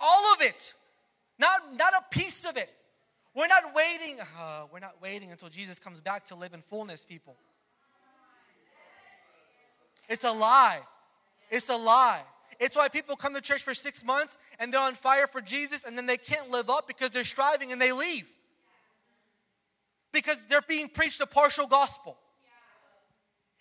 All 0.00 0.32
of 0.34 0.40
it, 0.40 0.74
not, 1.38 1.60
not 1.76 1.92
a 1.92 2.02
piece 2.14 2.46
of 2.46 2.56
it. 2.56 2.70
We're 3.34 3.48
not 3.48 3.74
waiting, 3.74 4.16
uh, 4.38 4.64
we're 4.72 4.78
not 4.78 4.96
waiting 5.02 5.30
until 5.30 5.50
Jesus 5.50 5.78
comes 5.78 6.00
back 6.00 6.24
to 6.26 6.34
live 6.34 6.54
in 6.54 6.62
fullness, 6.62 7.04
people. 7.04 7.36
It's 10.08 10.24
a 10.24 10.32
lie. 10.32 10.80
It's 11.50 11.68
a 11.68 11.76
lie. 11.76 12.22
It's 12.58 12.74
why 12.74 12.88
people 12.88 13.14
come 13.14 13.34
to 13.34 13.40
church 13.40 13.62
for 13.62 13.74
six 13.74 14.02
months 14.02 14.38
and 14.58 14.72
they're 14.72 14.80
on 14.80 14.94
fire 14.94 15.26
for 15.26 15.40
Jesus 15.42 15.84
and 15.84 15.96
then 15.96 16.06
they 16.06 16.16
can't 16.16 16.50
live 16.50 16.70
up 16.70 16.88
because 16.88 17.10
they're 17.10 17.24
striving 17.24 17.72
and 17.72 17.80
they 17.80 17.92
leave. 17.92 18.32
Because 20.12 20.46
they're 20.46 20.62
being 20.62 20.88
preached 20.88 21.20
a 21.20 21.26
partial 21.26 21.66
gospel. 21.66 22.16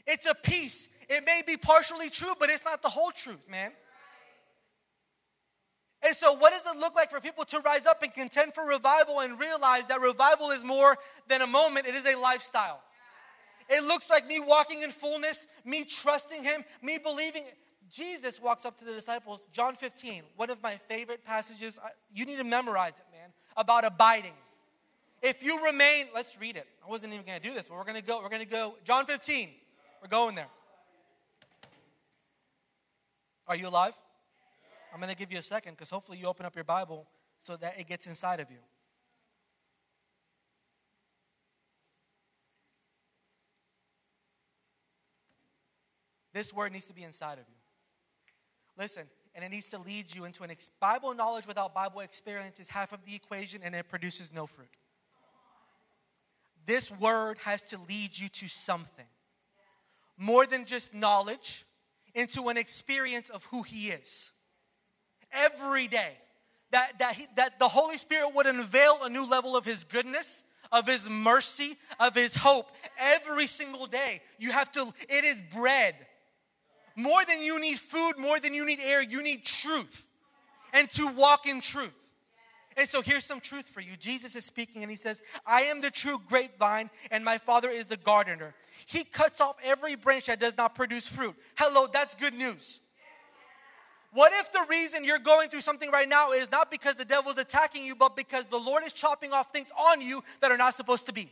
It's 0.06 0.26
a 0.26 0.36
piece. 0.36 0.88
It 1.10 1.26
may 1.26 1.42
be 1.46 1.58
partially 1.58 2.10
true, 2.10 2.34
but 2.40 2.50
it's 2.50 2.64
not 2.64 2.82
the 2.82 2.90
whole 2.90 3.12
truth, 3.12 3.48
man. 3.50 3.72
And 6.06 6.16
so, 6.16 6.34
what 6.34 6.54
does 6.54 6.64
it 6.74 6.80
look 6.80 6.96
like 6.96 7.10
for 7.10 7.20
people 7.20 7.44
to 7.46 7.60
rise 7.60 7.86
up 7.86 8.04
and 8.04 8.14
contend 8.14 8.54
for 8.54 8.66
revival 8.66 9.22
and 9.22 9.40
realize 9.40 9.86
that 9.88 10.00
revival 10.00 10.52
is 10.52 10.64
more 10.64 10.96
than 11.28 11.42
a 11.42 11.48
moment, 11.48 11.88
it 11.88 11.96
is 11.96 12.06
a 12.06 12.16
lifestyle? 12.16 12.82
It 13.70 13.84
looks 13.84 14.10
like 14.10 14.26
me 14.26 14.40
walking 14.40 14.84
in 14.84 14.92
fullness, 14.92 15.48
me 15.66 15.84
trusting 15.84 16.44
Him, 16.44 16.64
me 16.82 16.98
believing. 16.98 17.44
Jesus 17.90 18.42
walks 18.42 18.66
up 18.66 18.78
to 18.78 18.86
the 18.86 18.94
disciples, 18.94 19.48
John 19.52 19.76
15, 19.76 20.24
one 20.36 20.50
of 20.50 20.62
my 20.62 20.80
favorite 20.88 21.24
passages. 21.26 21.80
You 22.14 22.26
need 22.26 22.38
to 22.38 22.44
memorize 22.44 22.94
it, 22.94 23.06
man, 23.12 23.30
about 23.56 23.86
abiding. 23.86 24.34
If 25.22 25.44
you 25.44 25.66
remain, 25.66 26.06
let's 26.14 26.40
read 26.40 26.58
it. 26.58 26.68
I 26.86 26.90
wasn't 26.90 27.14
even 27.14 27.26
going 27.26 27.40
to 27.40 27.48
do 27.48 27.54
this, 27.54 27.68
but 27.68 27.78
we're 27.78 27.84
going 27.84 27.98
to 27.98 28.04
go. 28.04 28.22
We're 28.22 28.30
going 28.30 28.44
to 28.44 28.48
go. 28.48 28.76
John 28.84 29.06
15. 29.06 29.50
We're 30.02 30.08
going 30.08 30.36
there. 30.36 30.48
Are 33.48 33.56
you 33.56 33.68
alive? 33.68 33.94
I'm 34.94 35.00
going 35.00 35.12
to 35.12 35.18
give 35.18 35.32
you 35.32 35.40
a 35.40 35.44
second 35.44 35.74
because 35.74 35.90
hopefully 35.90 36.18
you 36.18 36.26
open 36.28 36.46
up 36.46 36.56
your 36.56 36.64
Bible 36.64 37.08
so 37.38 37.56
that 37.58 37.80
it 37.80 37.88
gets 37.88 38.08
inside 38.08 38.40
of 38.40 38.50
you. 38.52 38.58
This 46.34 46.54
word 46.54 46.72
needs 46.72 46.86
to 46.86 46.94
be 46.94 47.04
inside 47.04 47.40
of 47.40 47.46
you. 47.48 47.56
Listen, 48.78 49.08
and 49.34 49.44
it 49.44 49.50
needs 49.50 49.66
to 49.68 49.80
lead 49.80 50.14
you 50.14 50.26
into 50.26 50.44
an 50.44 50.52
ex- 50.52 50.70
Bible 50.80 51.14
knowledge 51.16 51.48
without 51.48 51.74
Bible 51.74 52.02
experience 52.02 52.60
is 52.60 52.68
half 52.68 52.94
of 52.94 53.04
the 53.06 53.16
equation 53.16 53.62
and 53.64 53.74
it 53.74 53.90
produces 53.90 54.32
no 54.32 54.46
fruit. 54.46 54.68
This 56.68 56.92
word 56.92 57.40
has 57.40 57.64
to 57.64 57.80
lead 57.90 58.18
you 58.18 58.30
to 58.30 58.48
something 58.48 59.06
more 60.18 60.46
than 60.46 60.66
just 60.66 60.94
knowledge, 60.94 61.64
into 62.14 62.50
an 62.50 62.58
experience 62.58 63.30
of 63.30 63.44
who 63.46 63.64
He 63.64 63.90
is. 63.90 64.32
Every 65.32 65.88
day, 65.88 66.14
that, 66.72 67.00
that, 67.00 67.14
he, 67.16 67.28
that 67.36 67.60
the 67.60 67.68
Holy 67.68 67.98
Spirit 67.98 68.34
would 68.34 68.48
unveil 68.48 69.00
a 69.04 69.10
new 69.10 69.26
level 69.26 69.56
of 69.56 69.66
His 69.66 69.84
goodness, 69.84 70.44
of 70.72 70.88
His 70.88 71.08
mercy, 71.10 71.78
of 72.00 72.16
His 72.16 72.36
hope. 72.36 72.72
Every 73.00 73.48
single 73.48 73.86
day, 73.86 74.22
you 74.40 74.52
have 74.52 74.72
to, 74.74 74.92
it 75.10 75.24
is 75.24 75.42
bread 75.54 75.96
more 76.98 77.24
than 77.26 77.44
you 77.44 77.62
need 77.62 77.78
food, 77.78 78.14
more 78.18 78.40
than 78.40 78.56
you 78.56 78.66
need 78.66 78.80
air, 78.84 79.04
you 79.04 79.22
need 79.22 79.46
truth 79.46 80.08
and 80.74 80.90
to 80.92 81.08
walk 81.10 81.48
in 81.48 81.62
truth. 81.62 81.94
And 82.78 82.88
so 82.88 83.02
here's 83.02 83.26
some 83.26 83.40
truth 83.40 83.68
for 83.68 83.82
you. 83.82 83.98
Jesus 83.98 84.36
is 84.36 84.46
speaking 84.46 84.84
and 84.84 84.92
he 84.92 84.98
says, 84.98 85.24
I 85.48 85.62
am 85.64 85.82
the 85.82 85.90
true 85.90 86.22
grapevine 86.30 86.92
and 87.10 87.26
my 87.26 87.40
father 87.40 87.70
is 87.70 87.88
the 87.88 87.98
gardener. 87.98 88.54
He 88.86 89.04
cuts 89.04 89.42
off 89.42 89.58
every 89.64 89.96
branch 89.96 90.28
that 90.28 90.40
does 90.40 90.56
not 90.56 90.76
produce 90.76 91.08
fruit. 91.08 91.36
Hello, 91.56 91.88
that's 91.92 92.14
good 92.14 92.36
news. 92.36 92.80
What 94.14 94.32
if 94.34 94.52
the 94.52 94.64
reason 94.70 95.04
you're 95.04 95.20
going 95.20 95.50
through 95.50 95.62
something 95.62 95.90
right 95.92 96.08
now 96.08 96.32
is 96.32 96.52
not 96.52 96.70
because 96.70 96.96
the 96.96 97.06
devil 97.06 97.32
is 97.32 97.38
attacking 97.40 97.84
you, 97.84 97.96
but 97.96 98.16
because 98.16 98.46
the 98.46 98.60
Lord 98.60 98.84
is 98.86 98.94
chopping 98.94 99.34
off 99.34 99.52
things 99.52 99.70
on 99.92 100.00
you 100.00 100.24
that 100.42 100.52
are 100.52 100.58
not 100.58 100.76
supposed 100.76 101.08
to 101.08 101.14
be? 101.14 101.32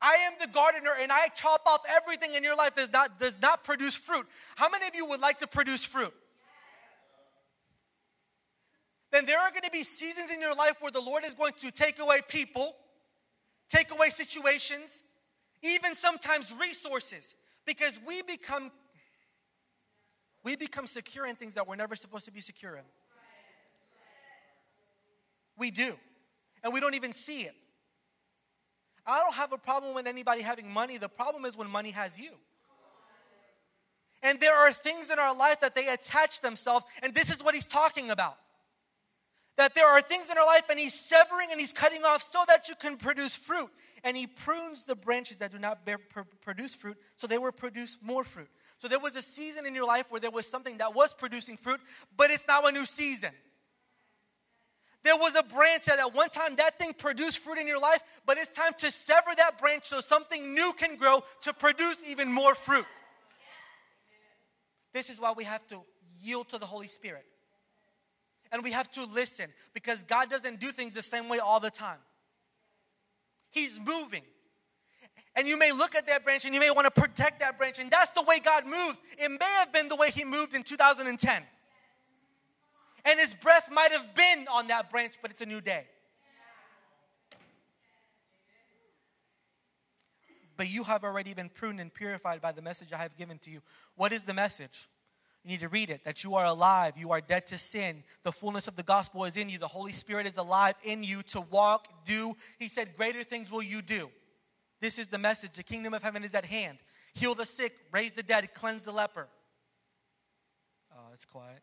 I 0.00 0.14
am 0.26 0.34
the 0.40 0.48
gardener 0.48 0.90
and 1.00 1.10
I 1.10 1.28
chop 1.28 1.62
off 1.66 1.80
everything 1.88 2.34
in 2.34 2.44
your 2.44 2.56
life 2.56 2.74
that 2.74 2.82
does 2.82 2.92
not, 2.92 3.20
does 3.20 3.38
not 3.40 3.64
produce 3.64 3.96
fruit. 3.96 4.26
How 4.56 4.68
many 4.68 4.86
of 4.86 4.94
you 4.94 5.06
would 5.06 5.20
like 5.20 5.38
to 5.38 5.46
produce 5.46 5.84
fruit? 5.84 6.12
Then 9.10 9.24
there 9.24 9.38
are 9.38 9.50
going 9.50 9.62
to 9.62 9.70
be 9.70 9.82
seasons 9.82 10.30
in 10.30 10.40
your 10.40 10.54
life 10.54 10.76
where 10.80 10.90
the 10.90 11.00
Lord 11.00 11.24
is 11.24 11.34
going 11.34 11.52
to 11.60 11.70
take 11.70 12.00
away 12.00 12.20
people, 12.28 12.76
take 13.70 13.90
away 13.92 14.10
situations, 14.10 15.02
even 15.62 15.94
sometimes 15.94 16.54
resources, 16.60 17.34
because 17.64 17.98
we 18.06 18.22
become 18.22 18.70
we 20.44 20.54
become 20.54 20.86
secure 20.86 21.26
in 21.26 21.34
things 21.34 21.54
that 21.54 21.66
we're 21.66 21.74
never 21.74 21.96
supposed 21.96 22.24
to 22.26 22.30
be 22.30 22.40
secure 22.40 22.76
in. 22.76 22.84
We 25.58 25.72
do. 25.72 25.96
And 26.62 26.72
we 26.72 26.78
don't 26.78 26.94
even 26.94 27.12
see 27.12 27.42
it. 27.42 27.54
I 29.06 29.20
don't 29.20 29.34
have 29.34 29.52
a 29.52 29.58
problem 29.58 29.94
with 29.94 30.06
anybody 30.06 30.42
having 30.42 30.70
money. 30.70 30.98
The 30.98 31.08
problem 31.08 31.44
is 31.44 31.56
when 31.56 31.70
money 31.70 31.90
has 31.90 32.18
you. 32.18 32.30
And 34.22 34.40
there 34.40 34.54
are 34.54 34.72
things 34.72 35.10
in 35.10 35.18
our 35.18 35.34
life 35.34 35.60
that 35.60 35.74
they 35.74 35.88
attach 35.88 36.40
themselves, 36.40 36.84
and 37.02 37.14
this 37.14 37.30
is 37.30 37.44
what 37.44 37.54
he's 37.54 37.66
talking 37.66 38.10
about. 38.10 38.36
That 39.56 39.74
there 39.74 39.86
are 39.86 40.02
things 40.02 40.30
in 40.30 40.36
our 40.36 40.44
life, 40.44 40.64
and 40.68 40.78
he's 40.78 40.94
severing 40.94 41.48
and 41.50 41.60
he's 41.60 41.72
cutting 41.72 42.02
off 42.04 42.22
so 42.22 42.42
that 42.48 42.68
you 42.68 42.74
can 42.74 42.96
produce 42.96 43.36
fruit. 43.36 43.70
And 44.04 44.16
he 44.16 44.26
prunes 44.26 44.84
the 44.84 44.96
branches 44.96 45.38
that 45.38 45.52
do 45.52 45.58
not 45.58 45.86
bear, 45.86 45.98
pr- 45.98 46.20
produce 46.42 46.74
fruit, 46.74 46.96
so 47.16 47.26
they 47.26 47.38
will 47.38 47.52
produce 47.52 47.96
more 48.02 48.24
fruit. 48.24 48.48
So 48.78 48.88
there 48.88 48.98
was 48.98 49.16
a 49.16 49.22
season 49.22 49.64
in 49.64 49.74
your 49.74 49.86
life 49.86 50.10
where 50.10 50.20
there 50.20 50.30
was 50.30 50.46
something 50.46 50.76
that 50.78 50.94
was 50.94 51.14
producing 51.14 51.56
fruit, 51.56 51.80
but 52.16 52.30
it's 52.30 52.46
now 52.46 52.62
a 52.64 52.72
new 52.72 52.84
season. 52.84 53.30
There 55.06 55.16
was 55.16 55.36
a 55.36 55.44
branch 55.44 55.84
that 55.84 56.00
at 56.00 56.12
one 56.16 56.30
time 56.30 56.56
that 56.56 56.80
thing 56.80 56.92
produced 56.92 57.38
fruit 57.38 57.58
in 57.58 57.68
your 57.68 57.78
life, 57.78 58.02
but 58.26 58.38
it's 58.38 58.52
time 58.52 58.72
to 58.78 58.90
sever 58.90 59.30
that 59.36 59.56
branch 59.56 59.84
so 59.84 60.00
something 60.00 60.52
new 60.52 60.72
can 60.76 60.96
grow 60.96 61.22
to 61.42 61.54
produce 61.54 61.96
even 62.08 62.32
more 62.32 62.56
fruit. 62.56 62.84
This 64.92 65.08
is 65.08 65.20
why 65.20 65.32
we 65.36 65.44
have 65.44 65.64
to 65.68 65.78
yield 66.20 66.48
to 66.48 66.58
the 66.58 66.66
Holy 66.66 66.88
Spirit. 66.88 67.24
And 68.50 68.64
we 68.64 68.72
have 68.72 68.90
to 68.92 69.04
listen 69.04 69.46
because 69.74 70.02
God 70.02 70.28
doesn't 70.28 70.58
do 70.58 70.72
things 70.72 70.94
the 70.94 71.02
same 71.02 71.28
way 71.28 71.38
all 71.38 71.60
the 71.60 71.70
time. 71.70 71.98
He's 73.52 73.78
moving. 73.78 74.22
And 75.36 75.46
you 75.46 75.56
may 75.56 75.70
look 75.70 75.94
at 75.94 76.08
that 76.08 76.24
branch 76.24 76.44
and 76.46 76.52
you 76.52 76.58
may 76.58 76.72
want 76.72 76.92
to 76.92 77.00
protect 77.00 77.38
that 77.38 77.58
branch, 77.58 77.78
and 77.78 77.92
that's 77.92 78.10
the 78.10 78.22
way 78.22 78.40
God 78.40 78.64
moves. 78.64 79.00
It 79.18 79.30
may 79.30 79.54
have 79.60 79.72
been 79.72 79.88
the 79.88 79.94
way 79.94 80.10
He 80.10 80.24
moved 80.24 80.52
in 80.52 80.64
2010 80.64 81.42
and 83.06 83.20
his 83.20 83.34
breath 83.34 83.70
might 83.72 83.92
have 83.92 84.14
been 84.14 84.46
on 84.52 84.66
that 84.66 84.90
branch, 84.90 85.14
but 85.22 85.30
it's 85.30 85.40
a 85.40 85.46
new 85.46 85.60
day. 85.60 85.86
But 90.56 90.70
you 90.70 90.84
have 90.84 91.04
already 91.04 91.34
been 91.34 91.50
pruned 91.50 91.80
and 91.80 91.92
purified 91.92 92.40
by 92.40 92.52
the 92.52 92.62
message 92.62 92.92
I 92.92 92.96
have 92.96 93.16
given 93.16 93.38
to 93.40 93.50
you. 93.50 93.60
What 93.94 94.12
is 94.12 94.24
the 94.24 94.34
message? 94.34 94.88
You 95.44 95.50
need 95.50 95.60
to 95.60 95.68
read 95.68 95.90
it 95.90 96.04
that 96.04 96.24
you 96.24 96.34
are 96.34 96.46
alive, 96.46 96.94
you 96.96 97.12
are 97.12 97.20
dead 97.20 97.46
to 97.48 97.58
sin. 97.58 98.02
The 98.24 98.32
fullness 98.32 98.66
of 98.66 98.74
the 98.74 98.82
gospel 98.82 99.24
is 99.24 99.36
in 99.36 99.48
you. 99.48 99.58
The 99.58 99.68
Holy 99.68 99.92
Spirit 99.92 100.26
is 100.26 100.38
alive 100.38 100.74
in 100.82 101.04
you 101.04 101.22
to 101.24 101.42
walk, 101.42 101.86
do. 102.06 102.34
He 102.58 102.68
said, 102.68 102.96
Greater 102.96 103.22
things 103.22 103.50
will 103.50 103.62
you 103.62 103.82
do. 103.82 104.10
This 104.80 104.98
is 104.98 105.08
the 105.08 105.18
message. 105.18 105.52
The 105.52 105.62
kingdom 105.62 105.94
of 105.94 106.02
heaven 106.02 106.24
is 106.24 106.34
at 106.34 106.44
hand. 106.44 106.78
Heal 107.14 107.34
the 107.34 107.46
sick, 107.46 107.76
raise 107.92 108.12
the 108.12 108.22
dead, 108.22 108.52
cleanse 108.54 108.82
the 108.82 108.92
leper. 108.92 109.28
Oh, 110.92 111.12
it's 111.12 111.24
quiet. 111.24 111.62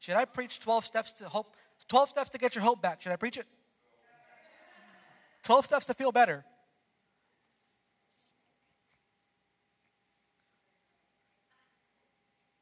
Should 0.00 0.16
I 0.16 0.24
preach 0.24 0.60
12 0.60 0.84
steps 0.84 1.12
to 1.12 1.28
hope? 1.28 1.54
12 1.88 2.08
steps 2.08 2.30
to 2.30 2.38
get 2.38 2.54
your 2.54 2.64
hope 2.64 2.82
back. 2.82 3.02
Should 3.02 3.12
I 3.12 3.16
preach 3.16 3.36
it? 3.36 3.46
12 5.44 5.66
steps 5.66 5.86
to 5.86 5.94
feel 5.94 6.10
better. 6.10 6.44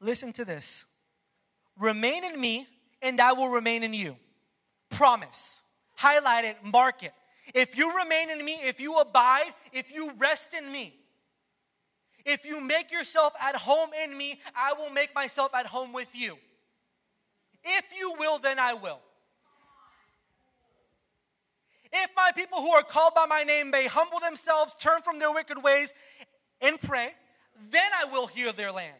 Listen 0.01 0.31
to 0.33 0.45
this. 0.45 0.85
Remain 1.77 2.25
in 2.25 2.39
me, 2.39 2.67
and 3.01 3.19
I 3.19 3.33
will 3.33 3.49
remain 3.49 3.83
in 3.83 3.93
you. 3.93 4.17
Promise. 4.89 5.61
Highlight 5.95 6.45
it, 6.45 6.57
mark 6.63 7.03
it. 7.03 7.13
If 7.53 7.77
you 7.77 7.97
remain 7.97 8.29
in 8.29 8.43
me, 8.43 8.53
if 8.63 8.81
you 8.81 8.97
abide, 8.97 9.53
if 9.71 9.93
you 9.93 10.11
rest 10.17 10.53
in 10.53 10.69
me, 10.71 10.93
if 12.25 12.45
you 12.45 12.61
make 12.61 12.91
yourself 12.91 13.33
at 13.41 13.55
home 13.55 13.89
in 14.03 14.17
me, 14.17 14.39
I 14.55 14.73
will 14.77 14.89
make 14.89 15.15
myself 15.15 15.55
at 15.55 15.65
home 15.65 15.93
with 15.93 16.09
you. 16.13 16.37
If 17.63 17.85
you 17.97 18.13
will, 18.19 18.39
then 18.39 18.59
I 18.59 18.73
will. 18.73 18.99
If 21.91 22.11
my 22.15 22.31
people 22.35 22.59
who 22.59 22.69
are 22.69 22.83
called 22.83 23.13
by 23.15 23.25
my 23.25 23.43
name 23.43 23.71
may 23.71 23.87
humble 23.87 24.19
themselves, 24.19 24.75
turn 24.75 25.01
from 25.01 25.19
their 25.19 25.31
wicked 25.31 25.61
ways, 25.63 25.93
and 26.61 26.79
pray, 26.81 27.09
then 27.71 27.89
I 28.01 28.05
will 28.11 28.27
heal 28.27 28.53
their 28.53 28.71
land. 28.71 28.95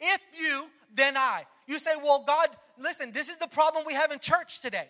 If 0.00 0.20
you, 0.38 0.66
then 0.94 1.16
I. 1.16 1.44
You 1.66 1.78
say, 1.78 1.92
well, 2.02 2.24
God, 2.26 2.48
listen, 2.78 3.12
this 3.12 3.28
is 3.28 3.36
the 3.36 3.46
problem 3.46 3.84
we 3.86 3.94
have 3.94 4.12
in 4.12 4.18
church 4.18 4.60
today. 4.60 4.88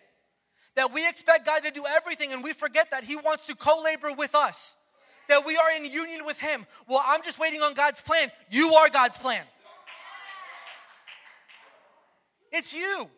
That 0.75 0.93
we 0.93 1.07
expect 1.09 1.47
God 1.47 1.63
to 1.63 1.71
do 1.71 1.85
everything 1.87 2.33
and 2.33 2.43
we 2.43 2.53
forget 2.53 2.91
that 2.91 3.05
He 3.05 3.17
wants 3.17 3.47
to 3.47 3.55
co 3.55 3.81
labor 3.83 4.13
with 4.13 4.35
us, 4.35 4.77
that 5.29 5.45
we 5.47 5.57
are 5.57 5.71
in 5.77 5.85
union 5.85 6.27
with 6.27 6.39
Him. 6.39 6.67
Well, 6.89 7.03
I'm 7.07 7.23
just 7.23 7.39
waiting 7.39 7.63
on 7.63 7.75
God's 7.75 8.01
plan. 8.01 8.31
You 8.51 8.75
are 8.75 8.91
God's 8.91 9.17
plan. 9.17 9.43
It's 12.57 12.73
you. 12.75 13.11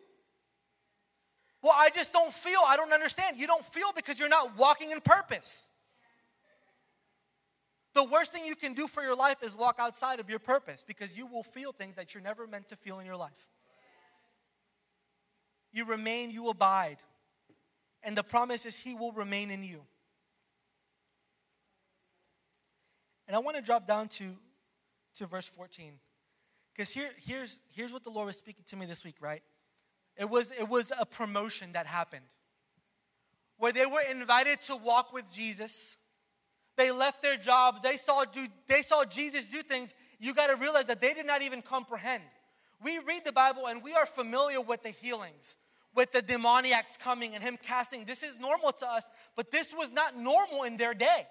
Well, 1.61 1.73
I 1.75 1.89
just 1.89 2.13
don't 2.13 2.33
feel, 2.33 2.59
I 2.67 2.77
don't 2.77 2.93
understand. 2.93 3.37
You 3.37 3.47
don't 3.47 3.65
feel 3.65 3.87
because 3.95 4.19
you're 4.19 4.29
not 4.29 4.57
walking 4.57 4.91
in 4.91 5.01
purpose. 5.01 5.67
The 7.95 8.03
worst 8.03 8.31
thing 8.31 8.45
you 8.45 8.55
can 8.55 8.73
do 8.73 8.87
for 8.87 9.01
your 9.01 9.15
life 9.15 9.41
is 9.41 9.55
walk 9.55 9.77
outside 9.79 10.19
of 10.19 10.29
your 10.29 10.39
purpose 10.39 10.83
because 10.87 11.17
you 11.17 11.25
will 11.25 11.43
feel 11.43 11.71
things 11.71 11.95
that 11.95 12.13
you're 12.13 12.23
never 12.23 12.47
meant 12.47 12.67
to 12.67 12.75
feel 12.75 12.99
in 12.99 13.05
your 13.05 13.15
life. 13.15 13.47
You 15.71 15.85
remain, 15.85 16.31
you 16.31 16.49
abide. 16.49 16.97
And 18.03 18.17
the 18.17 18.23
promise 18.23 18.65
is 18.65 18.77
He 18.77 18.93
will 18.93 19.11
remain 19.11 19.51
in 19.51 19.63
you. 19.63 19.81
And 23.27 23.35
I 23.35 23.39
want 23.39 23.57
to 23.57 23.61
drop 23.61 23.87
down 23.87 24.07
to, 24.09 24.35
to 25.15 25.27
verse 25.27 25.47
14. 25.47 25.93
Because 26.73 26.91
here, 26.91 27.09
here's, 27.17 27.59
here's 27.75 27.91
what 27.91 28.03
the 28.03 28.09
Lord 28.09 28.27
was 28.27 28.37
speaking 28.37 28.63
to 28.67 28.75
me 28.75 28.85
this 28.85 29.03
week, 29.03 29.15
right? 29.19 29.43
It 30.17 30.29
was, 30.29 30.51
it 30.51 30.67
was 30.67 30.91
a 30.99 31.05
promotion 31.05 31.73
that 31.73 31.85
happened 31.85 32.25
where 33.57 33.73
they 33.73 33.85
were 33.85 34.01
invited 34.09 34.61
to 34.61 34.75
walk 34.75 35.13
with 35.13 35.29
Jesus. 35.31 35.97
They 36.77 36.91
left 36.91 37.21
their 37.21 37.35
jobs. 37.35 37.81
They 37.81 37.97
saw, 37.97 38.23
do, 38.23 38.47
they 38.67 38.81
saw 38.81 39.03
Jesus 39.03 39.47
do 39.47 39.61
things. 39.61 39.93
You 40.17 40.33
got 40.33 40.47
to 40.47 40.55
realize 40.55 40.85
that 40.85 41.01
they 41.01 41.13
did 41.13 41.25
not 41.25 41.41
even 41.41 41.61
comprehend. 41.61 42.23
We 42.81 42.99
read 42.99 43.25
the 43.25 43.33
Bible 43.33 43.67
and 43.67 43.83
we 43.83 43.93
are 43.93 44.05
familiar 44.05 44.61
with 44.61 44.83
the 44.83 44.89
healings, 44.89 45.57
with 45.93 46.13
the 46.13 46.21
demoniacs 46.21 46.97
coming 46.97 47.35
and 47.35 47.43
him 47.43 47.57
casting. 47.61 48.05
This 48.05 48.23
is 48.23 48.37
normal 48.39 48.71
to 48.71 48.89
us, 48.89 49.03
but 49.35 49.51
this 49.51 49.73
was 49.73 49.91
not 49.91 50.17
normal 50.17 50.63
in 50.63 50.77
their 50.77 50.93
day. 50.93 51.27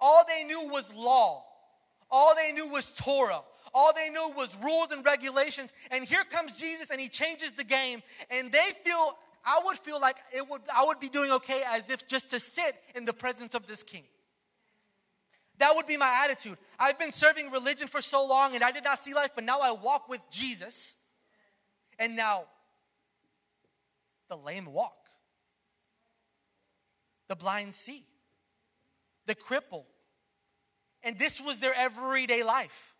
All 0.00 0.24
they 0.26 0.44
knew 0.44 0.68
was 0.68 0.92
law, 0.94 1.44
all 2.12 2.34
they 2.36 2.52
knew 2.52 2.68
was 2.68 2.92
Torah. 2.92 3.40
All 3.74 3.92
they 3.94 4.10
knew 4.10 4.32
was 4.36 4.54
rules 4.62 4.92
and 4.92 5.04
regulations. 5.04 5.72
And 5.90 6.04
here 6.04 6.24
comes 6.24 6.60
Jesus 6.60 6.90
and 6.90 7.00
he 7.00 7.08
changes 7.08 7.52
the 7.52 7.64
game. 7.64 8.02
And 8.30 8.52
they 8.52 8.70
feel, 8.84 9.18
I 9.44 9.60
would 9.64 9.78
feel 9.78 9.98
like 9.98 10.18
it 10.30 10.46
would, 10.48 10.60
I 10.74 10.84
would 10.84 11.00
be 11.00 11.08
doing 11.08 11.32
okay 11.32 11.62
as 11.66 11.88
if 11.88 12.06
just 12.06 12.30
to 12.30 12.38
sit 12.38 12.76
in 12.94 13.06
the 13.06 13.14
presence 13.14 13.54
of 13.54 13.66
this 13.66 13.82
king. 13.82 14.04
That 15.58 15.74
would 15.74 15.86
be 15.86 15.96
my 15.96 16.22
attitude. 16.24 16.58
I've 16.78 16.98
been 16.98 17.12
serving 17.12 17.50
religion 17.50 17.88
for 17.88 18.02
so 18.02 18.26
long 18.26 18.54
and 18.54 18.62
I 18.62 18.72
did 18.72 18.84
not 18.84 18.98
see 18.98 19.14
life, 19.14 19.30
but 19.34 19.44
now 19.44 19.60
I 19.60 19.72
walk 19.72 20.08
with 20.08 20.20
Jesus. 20.30 20.96
And 21.98 22.14
now 22.14 22.44
the 24.28 24.36
lame 24.36 24.66
walk, 24.66 24.96
the 27.28 27.36
blind 27.36 27.72
see, 27.72 28.04
the 29.26 29.34
cripple. 29.34 29.84
And 31.04 31.18
this 31.18 31.40
was 31.40 31.58
their 31.58 31.74
everyday 31.74 32.42
life, 32.42 32.94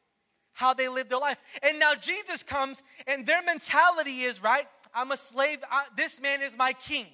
how 0.53 0.75
they 0.75 0.89
lived 0.89 1.11
their 1.11 1.19
life. 1.19 1.39
And 1.63 1.79
now 1.79 1.95
Jesus 1.95 2.43
comes 2.43 2.83
and 3.07 3.25
their 3.27 3.43
mentality 3.43 4.23
is, 4.23 4.43
right? 4.43 4.67
I'm 4.95 5.13
a 5.13 5.17
slave. 5.17 5.59
I, 5.71 5.85
this 5.97 6.21
man 6.21 6.43
is 6.43 6.57
my 6.57 6.73
king. 6.73 7.07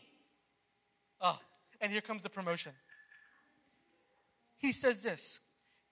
Oh, 1.20 1.38
and 1.80 1.92
here 1.92 2.00
comes 2.00 2.22
the 2.22 2.30
promotion 2.30 2.72
he 4.58 4.72
says 4.72 5.00
this 5.00 5.40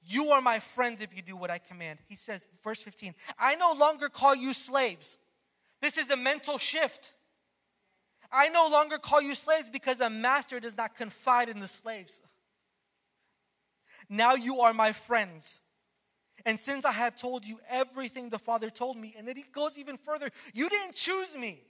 You 0.03 0.31
are 0.31 0.43
my 0.43 0.59
friends 0.59 1.01
if 1.01 1.17
you 1.17 1.23
do 1.23 1.37
what 1.37 1.51
I 1.51 1.59
command. 1.59 2.01
He 2.09 2.17
says, 2.17 2.47
verse 2.63 2.83
15, 2.83 3.15
I 3.39 3.55
no 3.57 3.73
longer 3.73 4.09
call 4.09 4.35
you 4.35 4.53
slaves. 4.53 5.17
This 5.81 5.97
is 5.97 6.11
a 6.11 6.17
mental 6.17 6.59
shift. 6.59 7.15
I 8.33 8.49
no 8.49 8.69
longer 8.69 8.99
call 8.99 9.23
you 9.23 9.37
slaves 9.37 9.71
because 9.71 10.01
a 10.01 10.11
master 10.11 10.59
does 10.59 10.77
not 10.77 10.97
confide 10.97 11.49
in 11.49 11.61
the 11.61 11.69
slaves. 11.69 12.21
Now 14.09 14.35
you 14.35 14.61
are 14.61 14.73
my 14.73 14.93
friends. 14.93 15.63
And 16.45 16.61
since 16.61 16.85
I 16.85 16.93
have 16.93 17.17
told 17.17 17.45
you 17.45 17.59
everything 17.69 18.29
the 18.29 18.39
Father 18.39 18.71
told 18.71 18.97
me, 18.97 19.15
and 19.19 19.27
then 19.27 19.37
he 19.37 19.45
goes 19.53 19.77
even 19.79 19.97
further, 19.97 20.29
you 20.55 20.69
didn't 20.69 20.95
choose 20.95 21.37
me. 21.37 21.61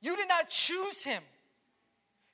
You 0.00 0.16
did 0.16 0.28
not 0.28 0.48
choose 0.48 1.02
him. 1.02 1.22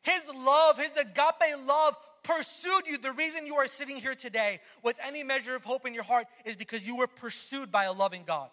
His 0.03 0.23
love, 0.35 0.79
his 0.79 0.97
agape 0.97 1.67
love 1.67 1.97
pursued 2.23 2.87
you. 2.87 2.99
The 2.99 3.13
reason 3.13 3.47
you 3.47 3.57
are 3.57 3.67
sitting 3.67 3.97
here 3.97 4.15
today 4.15 4.61
with 4.83 4.99
any 5.07 5.23
measure 5.23 5.55
of 5.55 5.65
hope 5.65 5.87
in 5.87 5.95
your 5.95 6.03
heart 6.03 6.27
is 6.45 6.57
because 6.57 6.87
you 6.87 6.97
were 6.97 7.07
pursued 7.07 7.71
by 7.71 7.85
a 7.85 7.93
loving 7.93 8.25
God. 8.27 8.49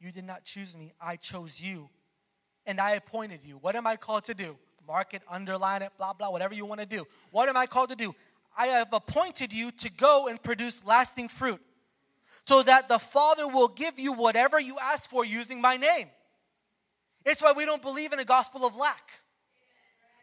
You 0.00 0.10
did 0.10 0.24
not 0.24 0.44
choose 0.44 0.76
me, 0.76 0.92
I 1.00 1.16
chose 1.16 1.60
you. 1.60 1.88
And 2.66 2.80
I 2.80 2.92
appointed 2.92 3.40
you. 3.44 3.58
What 3.60 3.76
am 3.76 3.86
I 3.86 3.96
called 3.96 4.24
to 4.24 4.34
do? 4.34 4.56
Mark 4.86 5.14
it, 5.14 5.22
underline 5.28 5.82
it, 5.82 5.90
blah, 5.96 6.12
blah, 6.12 6.30
whatever 6.30 6.54
you 6.54 6.66
want 6.66 6.80
to 6.80 6.86
do. 6.86 7.06
What 7.30 7.48
am 7.48 7.56
I 7.56 7.66
called 7.66 7.90
to 7.90 7.96
do? 7.96 8.14
I 8.56 8.66
have 8.66 8.92
appointed 8.92 9.52
you 9.52 9.70
to 9.70 9.90
go 9.90 10.28
and 10.28 10.42
produce 10.42 10.84
lasting 10.84 11.28
fruit 11.28 11.60
so 12.44 12.62
that 12.62 12.88
the 12.88 12.98
Father 12.98 13.48
will 13.48 13.68
give 13.68 13.98
you 13.98 14.12
whatever 14.12 14.58
you 14.60 14.76
ask 14.80 15.08
for 15.08 15.24
using 15.24 15.60
my 15.60 15.76
name. 15.76 16.08
It's 17.24 17.40
why 17.40 17.52
we 17.52 17.64
don't 17.64 17.82
believe 17.82 18.12
in 18.12 18.18
a 18.18 18.24
gospel 18.24 18.66
of 18.66 18.76
lack. 18.76 19.10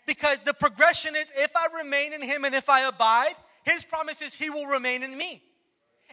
Because 0.05 0.39
the 0.39 0.53
progression 0.53 1.15
is 1.15 1.25
if 1.37 1.51
I 1.55 1.67
remain 1.77 2.13
in 2.13 2.21
him 2.21 2.43
and 2.43 2.53
if 2.53 2.69
I 2.69 2.81
abide, 2.81 3.35
his 3.63 3.83
promise 3.83 4.21
is 4.21 4.33
he 4.33 4.49
will 4.49 4.65
remain 4.65 5.03
in 5.03 5.15
me. 5.17 5.41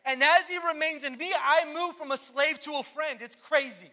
And 0.04 0.22
as 0.22 0.48
he 0.48 0.58
remains 0.58 1.02
in 1.02 1.16
me, 1.16 1.32
I 1.34 1.64
move 1.74 1.96
from 1.96 2.12
a 2.12 2.16
slave 2.16 2.60
to 2.60 2.72
a 2.74 2.82
friend. 2.82 3.18
It's 3.20 3.36
crazy. 3.36 3.90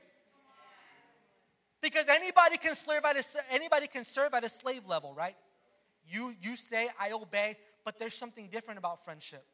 Because 1.84 2.06
anybody 2.08 2.56
can 2.56 2.75
serve 2.75 3.04
at 3.04 3.18
a, 3.18 3.24
anybody 3.52 3.88
can 3.88 4.06
serve 4.06 4.34
at 4.34 4.46
a 4.46 4.50
slave 4.50 4.88
level, 4.88 5.13
right? 5.13 5.36
You, 6.08 6.34
you 6.42 6.56
say, 6.56 6.88
I 6.98 7.12
obey, 7.12 7.58
but 7.84 8.00
there's 8.00 8.13
something 8.13 8.48
different 8.50 8.78
about 8.78 9.04
friendship. 9.04 9.46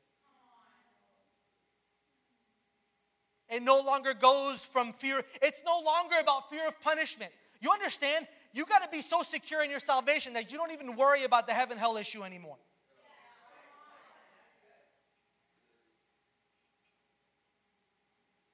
It 3.50 3.64
no 3.64 3.82
longer 3.82 4.14
goes 4.14 4.60
from 4.60 4.94
fear, 4.94 5.24
it's 5.42 5.64
no 5.66 5.82
longer 5.84 6.18
about 6.22 6.52
fear 6.52 6.68
of 6.68 6.80
punishment. 6.82 7.32
You 7.62 7.72
understand? 7.72 8.28
You 8.54 8.64
got 8.68 8.84
to 8.84 8.90
be 8.90 9.02
so 9.02 9.24
secure 9.24 9.64
in 9.64 9.72
your 9.72 9.80
salvation 9.80 10.34
that 10.34 10.52
you 10.52 10.60
don't 10.60 10.72
even 10.72 10.96
worry 10.96 11.24
about 11.24 11.48
the 11.48 11.54
heaven 11.54 11.80
hell 11.80 11.98
issue 11.98 12.24
anymore. 12.24 12.58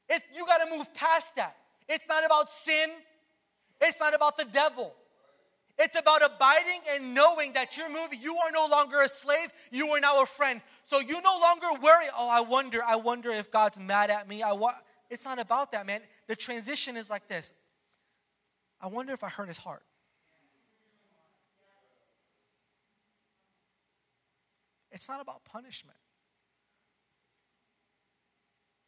It's, 0.08 0.24
you 0.34 0.46
got 0.46 0.60
to 0.60 0.78
move 0.78 0.94
past 0.94 1.36
that. 1.36 1.58
It's 1.90 2.08
not 2.08 2.26
about 2.26 2.50
sin, 2.50 2.90
it's 3.82 4.00
not 4.00 4.14
about 4.14 4.38
the 4.38 4.46
devil. 4.46 4.94
It's 5.78 6.00
about 6.00 6.24
abiding 6.24 6.80
and 6.92 7.14
knowing 7.14 7.54
that 7.54 7.76
you're 7.76 7.90
moving. 7.90 8.20
You 8.22 8.38
are 8.38 8.52
no 8.52 8.66
longer 8.68 9.02
a 9.02 9.10
slave, 9.10 9.52
you 9.72 9.88
are 9.90 10.00
now 10.00 10.22
a 10.22 10.26
friend. 10.26 10.62
So 10.84 11.00
you 11.00 11.22
no 11.22 11.38
longer 11.42 11.68
worry, 11.82 12.06
oh, 12.18 12.30
I 12.32 12.42
wonder, 12.42 12.82
I 12.86 12.96
wonder 12.96 13.32
if 13.32 13.52
God's 13.52 13.80
mad 13.80 14.10
at 14.10 14.28
me. 14.28 14.42
I 14.42 14.54
wa-. 14.54 14.72
It's 15.10 15.26
not 15.26 15.40
about 15.40 15.74
that, 15.74 15.86
man. 15.86 16.02
The 16.28 16.36
transition 16.36 16.96
is 16.96 17.10
like 17.10 17.28
this 17.28 17.52
I 18.80 18.88
wonder 18.88 19.14
if 19.14 19.24
I 19.24 19.30
hurt 19.30 19.48
his 19.48 19.58
heart. 19.58 19.84
It's 24.92 25.10
not 25.10 25.22
about 25.22 25.44
punishment. 25.44 25.98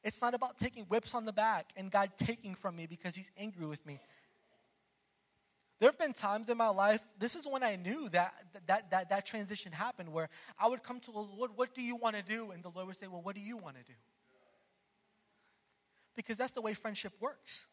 It's 0.05 0.21
not 0.21 0.33
about 0.33 0.57
taking 0.57 0.85
whips 0.85 1.13
on 1.13 1.25
the 1.25 1.33
back 1.33 1.73
and 1.75 1.91
God 1.91 2.11
taking 2.15 2.55
from 2.55 2.77
me 2.77 2.85
because 2.87 3.13
he's 3.13 3.29
angry 3.37 3.65
with 3.65 3.85
me. 3.85 3.99
There 5.79 5.87
have 5.87 5.99
been 5.99 6.13
times 6.13 6.49
in 6.49 6.57
my 6.57 6.69
life, 6.69 7.01
this 7.19 7.35
is 7.35 7.47
when 7.47 7.61
I 7.61 7.75
knew 7.75 8.09
that 8.09 8.33
that, 8.65 8.89
that, 8.89 9.09
that 9.09 9.25
transition 9.25 9.71
happened, 9.71 10.11
where 10.11 10.29
I 10.59 10.67
would 10.67 10.81
come 10.81 10.99
to 11.01 11.11
the 11.11 11.19
Lord, 11.19 11.51
What 11.55 11.75
do 11.75 11.83
you 11.83 11.95
want 11.95 12.15
to 12.15 12.23
do? 12.23 12.51
And 12.51 12.63
the 12.63 12.69
Lord 12.69 12.87
would 12.87 12.95
say, 12.95 13.07
Well, 13.07 13.21
what 13.21 13.35
do 13.35 13.41
you 13.41 13.57
want 13.57 13.75
to 13.77 13.83
do? 13.83 13.93
Because 16.15 16.37
that's 16.37 16.53
the 16.53 16.61
way 16.61 16.73
friendship 16.73 17.13
works. 17.19 17.67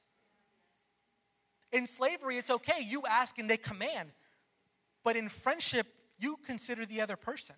In 1.73 1.87
slavery, 1.87 2.37
it's 2.37 2.51
okay, 2.51 2.85
you 2.87 3.03
ask 3.09 3.39
and 3.39 3.49
they 3.49 3.57
command. 3.57 4.11
But 5.03 5.17
in 5.17 5.29
friendship, 5.31 5.87
you 6.19 6.37
consider 6.45 6.85
the 6.85 7.01
other 7.01 7.17
person. 7.17 7.57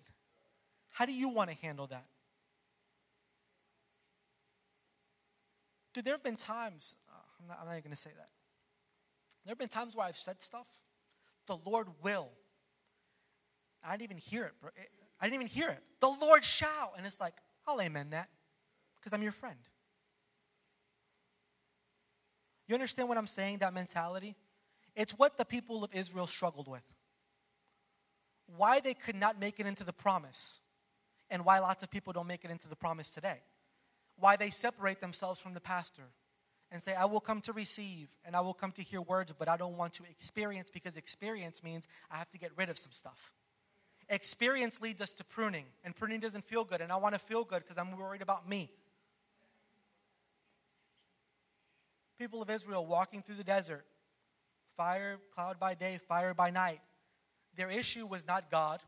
How 0.91 1.05
do 1.05 1.13
you 1.13 1.29
want 1.29 1.49
to 1.49 1.57
handle 1.57 1.87
that? 1.87 2.05
Dude, 5.93 6.05
there 6.05 6.13
have 6.13 6.23
been 6.23 6.35
times, 6.35 6.95
uh, 7.09 7.19
I'm 7.41 7.47
not, 7.47 7.59
I'm 7.61 7.67
not 7.67 7.83
going 7.83 7.91
to 7.91 7.95
say 7.95 8.11
that. 8.15 8.29
There 9.47 9.53
have 9.53 9.59
been 9.59 9.69
times 9.69 9.95
where 9.95 10.05
I've 10.05 10.17
said 10.17 10.41
stuff, 10.41 10.67
the 11.47 11.55
Lord 11.65 11.87
will. 12.03 12.27
I 13.81 13.91
didn't 13.91 14.03
even 14.03 14.17
hear 14.17 14.43
it, 14.43 14.51
bro. 14.59 14.71
I 15.21 15.25
didn't 15.25 15.35
even 15.35 15.47
hear 15.47 15.69
it. 15.69 15.81
The 16.01 16.13
Lord 16.19 16.43
shall. 16.43 16.93
And 16.97 17.05
it's 17.05 17.21
like, 17.21 17.33
I'll 17.65 17.81
amen 17.81 18.09
that 18.09 18.27
because 18.97 19.13
I'm 19.13 19.23
your 19.23 19.31
friend. 19.31 19.57
You 22.67 22.75
understand 22.75 23.07
what 23.07 23.17
I'm 23.17 23.25
saying, 23.25 23.59
that 23.59 23.73
mentality? 23.73 24.35
It's 24.97 25.13
what 25.13 25.37
the 25.37 25.45
people 25.45 25.81
of 25.81 25.95
Israel 25.95 26.27
struggled 26.27 26.67
with. 26.67 26.83
Why 28.57 28.81
they 28.81 28.95
could 28.95 29.15
not 29.15 29.39
make 29.39 29.61
it 29.61 29.65
into 29.65 29.85
the 29.85 29.93
promise, 29.93 30.59
and 31.29 31.45
why 31.45 31.59
lots 31.59 31.83
of 31.83 31.89
people 31.89 32.11
don't 32.11 32.27
make 32.27 32.43
it 32.43 32.51
into 32.51 32.67
the 32.67 32.75
promise 32.75 33.09
today. 33.09 33.39
Why 34.17 34.35
they 34.35 34.49
separate 34.49 34.99
themselves 34.99 35.39
from 35.39 35.53
the 35.53 35.61
pastor 35.61 36.03
and 36.71 36.81
say, 36.81 36.93
I 36.93 37.05
will 37.05 37.19
come 37.19 37.41
to 37.41 37.53
receive 37.53 38.09
and 38.25 38.35
I 38.35 38.41
will 38.41 38.53
come 38.53 38.71
to 38.73 38.81
hear 38.81 39.01
words, 39.01 39.33
but 39.37 39.47
I 39.47 39.57
don't 39.57 39.77
want 39.77 39.93
to 39.93 40.03
experience 40.03 40.69
because 40.69 40.97
experience 40.97 41.63
means 41.63 41.87
I 42.11 42.17
have 42.17 42.29
to 42.31 42.37
get 42.37 42.51
rid 42.55 42.69
of 42.69 42.77
some 42.77 42.91
stuff. 42.91 43.33
Experience 44.09 44.79
leads 44.79 45.01
us 45.01 45.11
to 45.13 45.25
pruning, 45.25 45.65
and 45.83 45.93
pruning 45.93 46.21
doesn't 46.21 46.45
feel 46.45 46.63
good, 46.63 46.79
and 46.79 46.93
I 46.93 46.95
want 46.95 47.13
to 47.13 47.19
feel 47.19 47.43
good 47.43 47.63
because 47.63 47.77
I'm 47.77 47.97
worried 47.97 48.21
about 48.21 48.47
me. 48.47 48.71
People 52.17 52.41
of 52.41 52.49
Israel 52.49 52.85
walking 52.85 53.21
through 53.21 53.35
the 53.35 53.43
desert, 53.43 53.85
fire, 54.77 55.17
cloud 55.35 55.59
by 55.59 55.73
day, 55.73 55.99
fire 56.07 56.33
by 56.33 56.49
night. 56.49 56.79
Their 57.57 57.69
issue 57.69 58.05
was 58.05 58.25
not 58.25 58.49
God, 58.49 58.81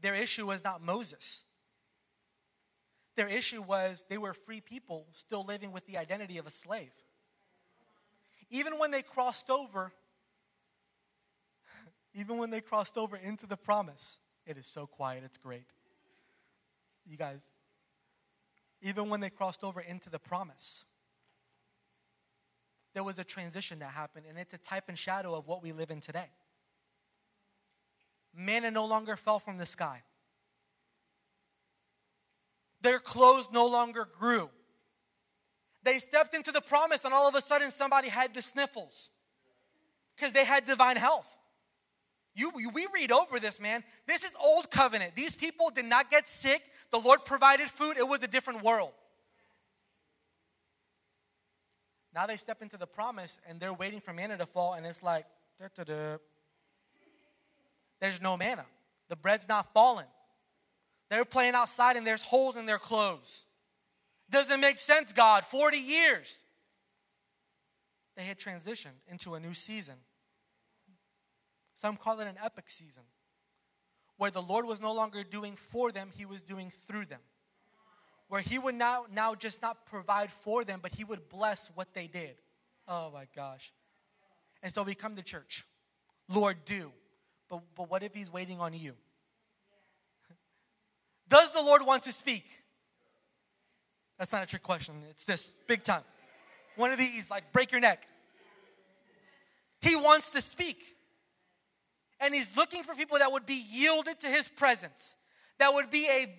their 0.00 0.14
issue 0.14 0.46
was 0.46 0.62
not 0.62 0.80
Moses. 0.80 1.42
Their 3.16 3.28
issue 3.28 3.62
was 3.62 4.04
they 4.08 4.18
were 4.18 4.34
free 4.34 4.60
people 4.60 5.06
still 5.12 5.44
living 5.44 5.72
with 5.72 5.86
the 5.86 5.96
identity 5.98 6.38
of 6.38 6.46
a 6.46 6.50
slave. 6.50 6.92
Even 8.50 8.78
when 8.78 8.90
they 8.90 9.02
crossed 9.02 9.50
over, 9.50 9.92
even 12.14 12.38
when 12.38 12.50
they 12.50 12.60
crossed 12.60 12.98
over 12.98 13.16
into 13.16 13.46
the 13.46 13.56
promise, 13.56 14.20
it 14.46 14.58
is 14.58 14.66
so 14.66 14.86
quiet, 14.86 15.22
it's 15.24 15.38
great. 15.38 15.72
You 17.06 17.16
guys, 17.16 17.42
even 18.82 19.08
when 19.08 19.20
they 19.20 19.30
crossed 19.30 19.62
over 19.62 19.80
into 19.80 20.10
the 20.10 20.18
promise, 20.18 20.86
there 22.94 23.04
was 23.04 23.18
a 23.18 23.24
transition 23.24 23.80
that 23.80 23.90
happened, 23.90 24.26
and 24.28 24.38
it's 24.38 24.54
a 24.54 24.58
type 24.58 24.84
and 24.88 24.98
shadow 24.98 25.34
of 25.34 25.46
what 25.46 25.62
we 25.62 25.72
live 25.72 25.90
in 25.90 26.00
today. 26.00 26.30
Manna 28.36 28.70
no 28.70 28.84
longer 28.86 29.16
fell 29.16 29.38
from 29.38 29.58
the 29.58 29.66
sky. 29.66 30.02
Their 32.84 33.00
clothes 33.00 33.48
no 33.50 33.66
longer 33.66 34.06
grew. 34.18 34.50
They 35.82 35.98
stepped 35.98 36.34
into 36.34 36.52
the 36.52 36.60
promise, 36.60 37.04
and 37.06 37.14
all 37.14 37.26
of 37.26 37.34
a 37.34 37.40
sudden, 37.40 37.70
somebody 37.70 38.08
had 38.08 38.34
the 38.34 38.42
sniffles 38.42 39.08
because 40.14 40.32
they 40.32 40.44
had 40.44 40.66
divine 40.66 40.96
health. 40.96 41.26
You, 42.34 42.52
we 42.74 42.86
read 42.92 43.10
over 43.10 43.40
this, 43.40 43.58
man. 43.58 43.82
This 44.06 44.22
is 44.22 44.32
old 44.42 44.70
covenant. 44.70 45.14
These 45.16 45.34
people 45.34 45.70
did 45.70 45.86
not 45.86 46.10
get 46.10 46.28
sick. 46.28 46.62
The 46.90 46.98
Lord 46.98 47.24
provided 47.24 47.70
food. 47.70 47.96
It 47.96 48.06
was 48.06 48.22
a 48.22 48.28
different 48.28 48.62
world. 48.62 48.92
Now 52.14 52.26
they 52.26 52.36
step 52.36 52.60
into 52.60 52.76
the 52.76 52.86
promise 52.86 53.38
and 53.48 53.58
they're 53.58 53.72
waiting 53.72 54.00
for 54.00 54.12
manna 54.12 54.36
to 54.36 54.46
fall, 54.46 54.74
and 54.74 54.84
it's 54.84 55.02
like, 55.02 55.24
there's 58.00 58.20
no 58.20 58.36
manna. 58.36 58.66
The 59.08 59.16
bread's 59.16 59.48
not 59.48 59.72
falling. 59.72 60.06
They're 61.14 61.24
playing 61.24 61.54
outside 61.54 61.96
and 61.96 62.04
there's 62.04 62.22
holes 62.22 62.56
in 62.56 62.66
their 62.66 62.80
clothes. 62.80 63.44
Doesn't 64.30 64.58
make 64.58 64.78
sense, 64.78 65.12
God. 65.12 65.44
40 65.44 65.78
years. 65.78 66.36
They 68.16 68.24
had 68.24 68.36
transitioned 68.36 68.98
into 69.06 69.34
a 69.34 69.40
new 69.40 69.54
season. 69.54 69.94
Some 71.76 71.96
call 71.96 72.18
it 72.18 72.26
an 72.26 72.34
epic 72.42 72.68
season, 72.68 73.04
where 74.16 74.32
the 74.32 74.42
Lord 74.42 74.66
was 74.66 74.82
no 74.82 74.92
longer 74.92 75.22
doing 75.22 75.54
for 75.70 75.92
them, 75.92 76.10
He 76.16 76.26
was 76.26 76.42
doing 76.42 76.72
through 76.88 77.06
them. 77.06 77.20
Where 78.26 78.40
He 78.40 78.58
would 78.58 78.74
now, 78.74 79.06
now 79.12 79.36
just 79.36 79.62
not 79.62 79.86
provide 79.86 80.32
for 80.32 80.64
them, 80.64 80.80
but 80.82 80.96
He 80.96 81.04
would 81.04 81.28
bless 81.28 81.70
what 81.76 81.94
they 81.94 82.08
did. 82.08 82.34
Oh 82.88 83.12
my 83.14 83.28
gosh. 83.36 83.72
And 84.64 84.74
so 84.74 84.82
we 84.82 84.96
come 84.96 85.14
to 85.14 85.22
church. 85.22 85.64
Lord, 86.28 86.56
do. 86.64 86.90
But, 87.48 87.60
but 87.76 87.88
what 87.88 88.02
if 88.02 88.12
He's 88.14 88.32
waiting 88.32 88.58
on 88.58 88.74
you? 88.74 88.94
Does 91.34 91.50
the 91.50 91.62
Lord 91.62 91.84
want 91.84 92.04
to 92.04 92.12
speak? 92.12 92.44
That's 94.20 94.30
not 94.30 94.44
a 94.44 94.46
trick 94.46 94.62
question. 94.62 94.94
It's 95.10 95.24
this 95.24 95.56
big 95.66 95.82
time. 95.82 96.04
One 96.76 96.92
of 96.92 96.98
these, 96.98 97.28
like 97.28 97.52
break 97.52 97.72
your 97.72 97.80
neck. 97.80 98.06
He 99.80 99.96
wants 99.96 100.30
to 100.30 100.40
speak. 100.40 100.80
And 102.20 102.32
he's 102.32 102.56
looking 102.56 102.84
for 102.84 102.94
people 102.94 103.18
that 103.18 103.32
would 103.32 103.46
be 103.46 103.60
yielded 103.68 104.20
to 104.20 104.28
his 104.28 104.48
presence. 104.48 105.16
That 105.58 105.74
would 105.74 105.90
be 105.90 106.06
a 106.06 106.32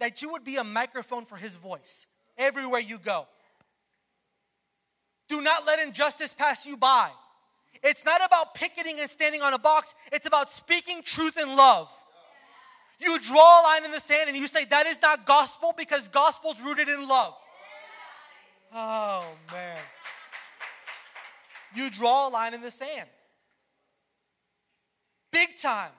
that 0.00 0.20
you 0.20 0.32
would 0.32 0.42
be 0.42 0.56
a 0.56 0.64
microphone 0.64 1.24
for 1.24 1.36
his 1.36 1.54
voice 1.54 2.08
everywhere 2.36 2.80
you 2.80 2.98
go. 2.98 3.28
Do 5.28 5.40
not 5.40 5.64
let 5.64 5.78
injustice 5.78 6.34
pass 6.34 6.66
you 6.66 6.76
by. 6.76 7.08
It's 7.84 8.04
not 8.04 8.20
about 8.24 8.56
picketing 8.56 8.98
and 8.98 9.08
standing 9.08 9.42
on 9.42 9.54
a 9.54 9.58
box, 9.58 9.94
it's 10.10 10.26
about 10.26 10.50
speaking 10.50 11.02
truth 11.04 11.38
in 11.40 11.56
love. 11.56 11.88
You 13.02 13.18
draw 13.18 13.60
a 13.60 13.62
line 13.64 13.84
in 13.84 13.90
the 13.90 13.98
sand 13.98 14.28
and 14.28 14.36
you 14.36 14.46
say 14.46 14.64
that 14.66 14.86
is 14.86 14.96
not 15.02 15.26
gospel 15.26 15.74
because 15.76 16.08
gospel's 16.08 16.60
rooted 16.60 16.88
in 16.88 17.08
love. 17.08 17.34
Oh, 18.72 19.26
man. 19.50 19.78
You 21.74 21.90
draw 21.90 22.28
a 22.28 22.30
line 22.30 22.54
in 22.54 22.60
the 22.60 22.70
sand. 22.70 23.08
Big 25.32 25.56
time. 25.60 25.90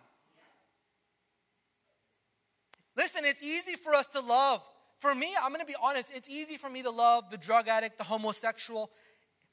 Listen, 2.95 3.25
it's 3.25 3.43
easy 3.43 3.75
for 3.75 3.93
us 3.93 4.07
to 4.07 4.21
love. 4.21 4.61
For 4.99 5.13
me, 5.13 5.33
I'm 5.41 5.49
going 5.49 5.59
to 5.59 5.65
be 5.65 5.75
honest, 5.81 6.11
it's 6.15 6.29
easy 6.29 6.55
for 6.55 6.69
me 6.69 6.83
to 6.83 6.89
love 6.89 7.29
the 7.31 7.37
drug 7.37 7.67
addict, 7.67 7.97
the 7.97 8.05
homosexual. 8.05 8.91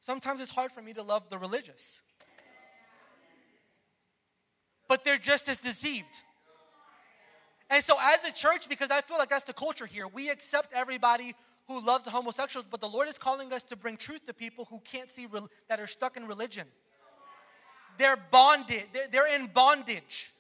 Sometimes 0.01 0.41
it's 0.41 0.51
hard 0.53 0.71
for 0.71 0.83
me 0.83 0.93
to 0.93 1.03
love 1.03 1.29
the 1.31 1.39
religious. 1.39 2.03
But 4.87 5.03
they're 5.05 5.19
just 5.19 5.49
as 5.49 5.59
deceived. 5.59 6.23
And 7.71 7.85
so, 7.85 7.95
as 8.01 8.29
a 8.29 8.33
church, 8.33 8.69
because 8.69 8.91
I 8.91 9.01
feel 9.01 9.17
like 9.17 9.29
that's 9.29 9.45
the 9.45 9.53
culture 9.53 9.87
here, 9.87 10.09
we 10.09 10.29
accept 10.29 10.73
everybody 10.75 11.35
who 11.69 11.81
loves 11.81 12.05
homosexuals, 12.05 12.67
but 12.69 12.81
the 12.81 12.89
Lord 12.89 13.09
is 13.09 13.17
calling 13.17 13.53
us 13.53 13.63
to 13.65 13.77
bring 13.77 13.97
truth 13.97 14.27
to 14.27 14.35
people 14.35 14.67
who 14.69 14.81
can't 14.81 15.09
see, 15.09 15.27
re- 15.27 15.41
that 15.69 15.79
are 15.79 15.87
stuck 15.87 16.17
in 16.17 16.27
religion. 16.27 16.67
They're 17.97 18.17
bonded, 18.17 18.85
they're, 18.93 19.07
they're 19.09 19.35
in 19.35 19.47
bondage. 19.47 20.33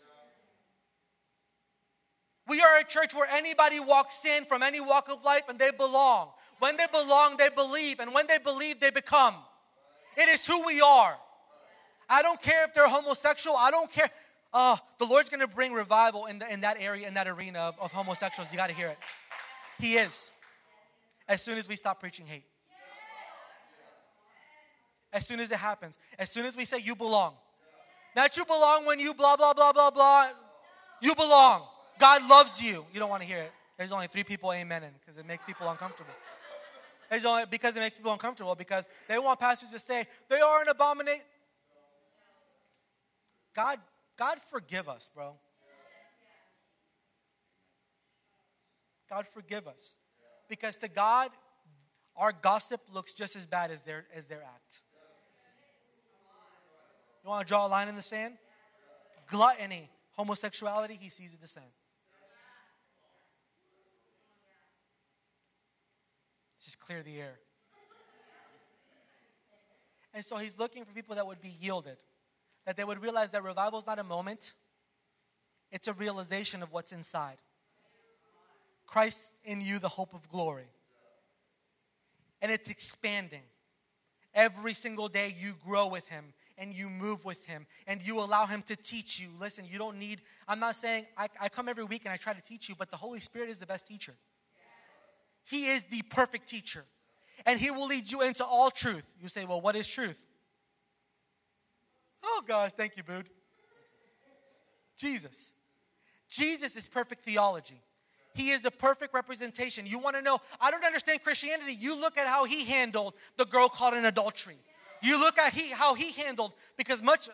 We 2.48 2.60
are 2.60 2.80
a 2.80 2.84
church 2.84 3.14
where 3.14 3.28
anybody 3.30 3.78
walks 3.78 4.24
in 4.24 4.44
from 4.44 4.64
any 4.64 4.80
walk 4.80 5.08
of 5.08 5.22
life 5.22 5.44
and 5.48 5.56
they 5.56 5.70
belong. 5.70 6.30
When 6.58 6.76
they 6.76 6.86
belong, 6.90 7.36
they 7.36 7.48
believe. 7.48 8.00
And 8.00 8.12
when 8.12 8.26
they 8.26 8.38
believe, 8.38 8.80
they 8.80 8.90
become. 8.90 9.36
It 10.16 10.28
is 10.28 10.44
who 10.44 10.66
we 10.66 10.80
are. 10.80 11.16
I 12.08 12.22
don't 12.22 12.42
care 12.42 12.64
if 12.64 12.74
they're 12.74 12.88
homosexual. 12.88 13.56
I 13.56 13.70
don't 13.70 13.90
care. 13.92 14.10
Oh, 14.52 14.78
the 14.98 15.04
Lord's 15.04 15.28
going 15.28 15.40
to 15.40 15.48
bring 15.48 15.72
revival 15.72 16.26
in, 16.26 16.40
the, 16.40 16.52
in 16.52 16.62
that 16.62 16.76
area, 16.80 17.06
in 17.06 17.14
that 17.14 17.28
arena 17.28 17.60
of, 17.60 17.78
of 17.78 17.92
homosexuals. 17.92 18.50
You 18.50 18.56
got 18.56 18.68
to 18.68 18.74
hear 18.74 18.88
it. 18.88 18.98
He 19.78 19.94
is. 19.94 20.32
As 21.28 21.40
soon 21.40 21.56
as 21.58 21.68
we 21.68 21.76
stop 21.76 22.00
preaching 22.00 22.26
hate. 22.26 22.44
As 25.12 25.26
soon 25.26 25.40
as 25.40 25.50
it 25.52 25.58
happens. 25.58 25.98
As 26.18 26.30
soon 26.30 26.46
as 26.46 26.56
we 26.56 26.64
say, 26.64 26.78
you 26.78 26.96
belong. 26.96 27.34
Not 28.16 28.36
you 28.36 28.44
belong 28.44 28.86
when 28.86 28.98
you 28.98 29.14
blah, 29.14 29.36
blah, 29.36 29.54
blah, 29.54 29.72
blah, 29.72 29.90
blah. 29.90 30.28
You 31.00 31.14
belong. 31.14 31.62
God 31.98 32.28
loves 32.28 32.62
you. 32.62 32.84
You 32.92 32.98
don't 32.98 33.10
want 33.10 33.22
to 33.22 33.28
hear 33.28 33.38
it. 33.38 33.52
There's 33.78 33.92
only 33.92 34.08
three 34.08 34.24
people 34.24 34.52
Amen, 34.52 34.82
amening 34.82 34.90
because 35.00 35.16
it 35.16 35.26
makes 35.26 35.44
people 35.44 35.68
uncomfortable. 35.68 36.12
There's 37.08 37.24
only 37.24 37.44
because 37.50 37.76
it 37.76 37.80
makes 37.80 37.96
people 37.96 38.12
uncomfortable 38.12 38.54
because 38.54 38.88
they 39.08 39.18
want 39.18 39.40
pastors 39.40 39.70
to 39.70 39.78
stay. 39.78 40.04
They 40.28 40.40
are 40.40 40.62
an 40.62 40.68
abomination. 40.68 41.22
God 43.54 43.78
God 44.20 44.36
forgive 44.50 44.86
us, 44.86 45.08
bro. 45.14 45.32
God 49.08 49.26
forgive 49.26 49.66
us. 49.66 49.96
Because 50.46 50.76
to 50.76 50.88
God, 50.88 51.30
our 52.18 52.30
gossip 52.30 52.82
looks 52.92 53.14
just 53.14 53.34
as 53.34 53.46
bad 53.46 53.70
as 53.70 53.80
their, 53.80 54.04
as 54.14 54.28
their 54.28 54.42
act. 54.42 54.82
You 57.24 57.30
want 57.30 57.46
to 57.46 57.50
draw 57.50 57.66
a 57.66 57.68
line 57.68 57.88
in 57.88 57.96
the 57.96 58.02
sand? 58.02 58.34
Gluttony, 59.26 59.88
homosexuality, 60.12 60.98
he 61.00 61.08
sees 61.08 61.32
it 61.32 61.40
the 61.40 61.48
same. 61.48 61.62
Just 66.62 66.78
clear 66.78 67.02
the 67.02 67.18
air. 67.18 67.38
And 70.12 70.22
so 70.22 70.36
he's 70.36 70.58
looking 70.58 70.84
for 70.84 70.92
people 70.92 71.14
that 71.14 71.26
would 71.26 71.40
be 71.40 71.56
yielded 71.58 71.96
that 72.66 72.76
they 72.76 72.84
would 72.84 73.02
realize 73.02 73.30
that 73.30 73.42
revival 73.42 73.78
is 73.78 73.86
not 73.86 73.98
a 73.98 74.04
moment, 74.04 74.52
it's 75.70 75.88
a 75.88 75.92
realization 75.92 76.62
of 76.62 76.72
what's 76.72 76.92
inside. 76.92 77.36
Christ 78.86 79.34
in 79.44 79.60
you, 79.60 79.78
the 79.78 79.88
hope 79.88 80.14
of 80.14 80.28
glory. 80.28 80.68
And 82.42 82.50
it's 82.50 82.68
expanding. 82.68 83.42
Every 84.34 84.74
single 84.74 85.08
day 85.08 85.34
you 85.38 85.54
grow 85.64 85.86
with 85.88 86.08
Him 86.08 86.32
and 86.58 86.74
you 86.74 86.88
move 86.88 87.24
with 87.24 87.44
Him 87.46 87.66
and 87.86 88.02
you 88.02 88.18
allow 88.20 88.46
Him 88.46 88.62
to 88.62 88.76
teach 88.76 89.18
you. 89.20 89.28
Listen, 89.38 89.64
you 89.68 89.78
don't 89.78 89.98
need, 89.98 90.20
I'm 90.48 90.60
not 90.60 90.76
saying 90.76 91.06
I, 91.16 91.28
I 91.40 91.48
come 91.48 91.68
every 91.68 91.84
week 91.84 92.02
and 92.04 92.12
I 92.12 92.16
try 92.16 92.32
to 92.32 92.42
teach 92.42 92.68
you, 92.68 92.74
but 92.78 92.90
the 92.90 92.96
Holy 92.96 93.20
Spirit 93.20 93.48
is 93.48 93.58
the 93.58 93.66
best 93.66 93.86
teacher. 93.86 94.14
He 95.44 95.66
is 95.66 95.82
the 95.90 96.02
perfect 96.10 96.48
teacher. 96.48 96.84
And 97.46 97.58
He 97.58 97.70
will 97.70 97.86
lead 97.86 98.10
you 98.10 98.22
into 98.22 98.44
all 98.44 98.70
truth. 98.70 99.04
You 99.20 99.28
say, 99.28 99.44
well, 99.44 99.60
what 99.60 99.74
is 99.74 99.86
truth? 99.86 100.24
Oh 102.22 102.42
gosh, 102.46 102.72
thank 102.72 102.96
you, 102.96 103.02
Bood. 103.02 103.28
Jesus. 104.96 105.52
Jesus 106.28 106.76
is 106.76 106.88
perfect 106.88 107.24
theology. 107.24 107.80
He 108.34 108.50
is 108.50 108.62
the 108.62 108.70
perfect 108.70 109.12
representation. 109.12 109.86
You 109.86 109.98
want 109.98 110.16
to 110.16 110.22
know, 110.22 110.38
I 110.60 110.70
don't 110.70 110.84
understand 110.84 111.22
Christianity. 111.24 111.72
You 111.72 111.98
look 111.98 112.16
at 112.16 112.26
how 112.26 112.44
he 112.44 112.64
handled 112.64 113.14
the 113.36 113.44
girl 113.44 113.68
caught 113.68 113.94
in 113.94 114.04
adultery. 114.04 114.58
You 115.02 115.18
look 115.18 115.38
at 115.38 115.52
he, 115.52 115.70
how 115.70 115.94
he 115.94 116.12
handled, 116.12 116.54
because 116.76 117.02
much, 117.02 117.28
uh, 117.28 117.32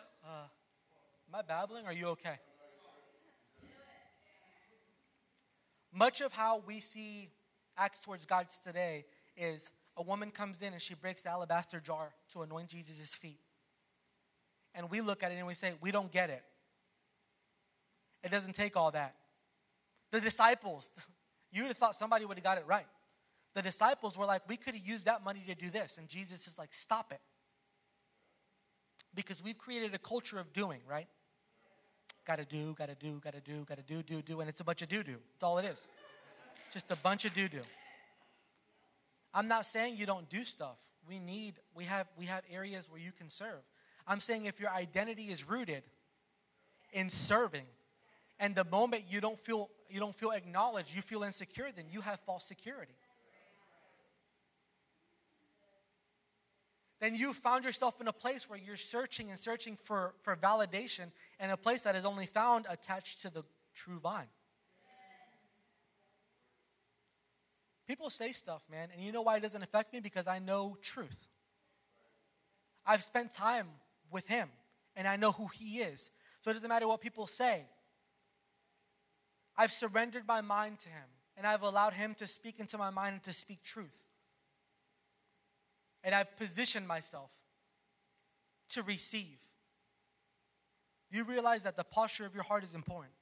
am 1.27 1.35
I 1.35 1.41
babbling? 1.41 1.85
Are 1.85 1.93
you 1.93 2.07
okay? 2.07 2.39
Much 5.93 6.21
of 6.21 6.31
how 6.31 6.63
we 6.65 6.79
see 6.79 7.29
acts 7.77 7.99
towards 7.99 8.25
God 8.25 8.47
today 8.63 9.05
is 9.35 9.71
a 9.97 10.01
woman 10.01 10.31
comes 10.31 10.61
in 10.61 10.73
and 10.73 10.81
she 10.81 10.95
breaks 10.95 11.23
the 11.23 11.29
alabaster 11.29 11.79
jar 11.79 12.13
to 12.33 12.41
anoint 12.41 12.69
Jesus' 12.69 13.13
feet 13.13 13.39
and 14.77 14.89
we 14.91 15.01
look 15.01 15.23
at 15.23 15.31
it 15.31 15.35
and 15.35 15.47
we 15.47 15.55
say, 15.55 15.73
we 15.81 15.91
don't 15.91 16.11
get 16.11 16.29
it. 16.29 16.43
It 18.23 18.31
doesn't 18.31 18.53
take 18.53 18.77
all 18.77 18.91
that. 18.91 19.15
The 20.11 20.21
disciples, 20.21 20.91
you 21.51 21.63
would 21.63 21.69
have 21.69 21.77
thought 21.77 21.95
somebody 21.95 22.25
would 22.25 22.37
have 22.37 22.43
got 22.43 22.59
it 22.59 22.63
right. 22.67 22.85
The 23.55 23.63
disciples 23.63 24.15
were 24.15 24.25
like, 24.25 24.47
we 24.47 24.55
could 24.55 24.75
have 24.75 24.87
used 24.87 25.05
that 25.05 25.25
money 25.25 25.43
to 25.47 25.55
do 25.55 25.71
this. 25.71 25.97
And 25.97 26.07
Jesus 26.07 26.47
is 26.47 26.59
like, 26.59 26.73
stop 26.73 27.11
it. 27.11 27.19
Because 29.15 29.43
we've 29.43 29.57
created 29.57 29.95
a 29.95 29.97
culture 29.97 30.37
of 30.37 30.53
doing, 30.53 30.81
right? 30.87 31.07
Gotta 32.25 32.45
do, 32.45 32.75
gotta 32.77 32.93
do, 32.93 33.19
gotta 33.23 33.41
do, 33.41 33.65
gotta 33.67 33.81
do, 33.81 34.03
do, 34.03 34.21
do. 34.21 34.41
And 34.41 34.49
it's 34.49 34.61
a 34.61 34.63
bunch 34.63 34.83
of 34.83 34.89
do 34.89 35.01
do. 35.01 35.15
That's 35.33 35.43
all 35.43 35.57
it 35.57 35.65
is. 35.65 35.89
Just 36.71 36.91
a 36.91 36.95
bunch 36.97 37.25
of 37.25 37.33
do 37.33 37.47
do. 37.47 37.61
I'm 39.33 39.47
not 39.47 39.65
saying 39.65 39.95
you 39.97 40.05
don't 40.05 40.29
do 40.29 40.43
stuff. 40.43 40.77
We 41.07 41.17
need, 41.17 41.55
we 41.73 41.85
have, 41.85 42.07
we 42.17 42.25
have 42.25 42.43
areas 42.51 42.91
where 42.91 43.01
you 43.01 43.11
can 43.11 43.29
serve. 43.29 43.63
I'm 44.07 44.19
saying 44.19 44.45
if 44.45 44.59
your 44.59 44.69
identity 44.69 45.23
is 45.23 45.47
rooted 45.47 45.83
in 46.93 47.09
serving, 47.09 47.65
and 48.39 48.55
the 48.55 48.63
moment 48.65 49.03
you 49.09 49.19
don't 49.19 49.39
feel 49.39 49.69
you 49.89 49.99
don't 49.99 50.15
feel 50.15 50.31
acknowledged, 50.31 50.95
you 50.95 51.01
feel 51.01 51.23
insecure, 51.23 51.67
then 51.75 51.85
you 51.91 52.01
have 52.01 52.19
false 52.21 52.43
security. 52.43 52.93
Then 56.99 57.15
you 57.15 57.33
found 57.33 57.63
yourself 57.63 58.01
in 58.01 58.07
a 58.07 58.13
place 58.13 58.49
where 58.49 58.59
you're 58.59 58.75
searching 58.75 59.29
and 59.29 59.37
searching 59.37 59.77
for, 59.77 60.15
for 60.23 60.35
validation 60.35 61.11
in 61.39 61.51
a 61.51 61.57
place 61.57 61.83
that 61.83 61.95
is 61.95 62.05
only 62.05 62.25
found 62.25 62.65
attached 62.69 63.21
to 63.21 63.29
the 63.31 63.43
true 63.75 63.99
vine. 63.99 64.27
People 67.87 68.09
say 68.09 68.31
stuff, 68.31 68.63
man, 68.69 68.89
and 68.93 69.01
you 69.03 69.11
know 69.11 69.21
why 69.21 69.37
it 69.37 69.41
doesn't 69.41 69.61
affect 69.61 69.93
me? 69.93 69.99
Because 69.99 70.27
I 70.27 70.39
know 70.39 70.75
truth. 70.81 71.27
I've 72.85 73.03
spent 73.03 73.31
time 73.31 73.67
with 74.11 74.27
him, 74.27 74.49
and 74.95 75.07
I 75.07 75.15
know 75.15 75.31
who 75.31 75.47
he 75.47 75.79
is. 75.79 76.11
So 76.41 76.51
it 76.51 76.55
doesn't 76.55 76.69
matter 76.69 76.87
what 76.87 77.01
people 77.01 77.27
say. 77.27 77.65
I've 79.57 79.71
surrendered 79.71 80.27
my 80.27 80.41
mind 80.41 80.79
to 80.79 80.89
him, 80.89 81.09
and 81.35 81.47
I've 81.47 81.63
allowed 81.63 81.93
him 81.93 82.13
to 82.15 82.27
speak 82.27 82.59
into 82.59 82.77
my 82.77 82.89
mind 82.89 83.13
and 83.13 83.23
to 83.23 83.33
speak 83.33 83.63
truth. 83.63 84.03
And 86.03 86.13
I've 86.13 86.37
positioned 86.37 86.87
myself 86.87 87.31
to 88.69 88.83
receive. 88.83 89.39
You 91.09 91.23
realize 91.23 91.63
that 91.63 91.75
the 91.75 91.83
posture 91.83 92.25
of 92.25 92.35
your 92.35 92.43
heart 92.43 92.63
is 92.63 92.73
important. 92.73 93.13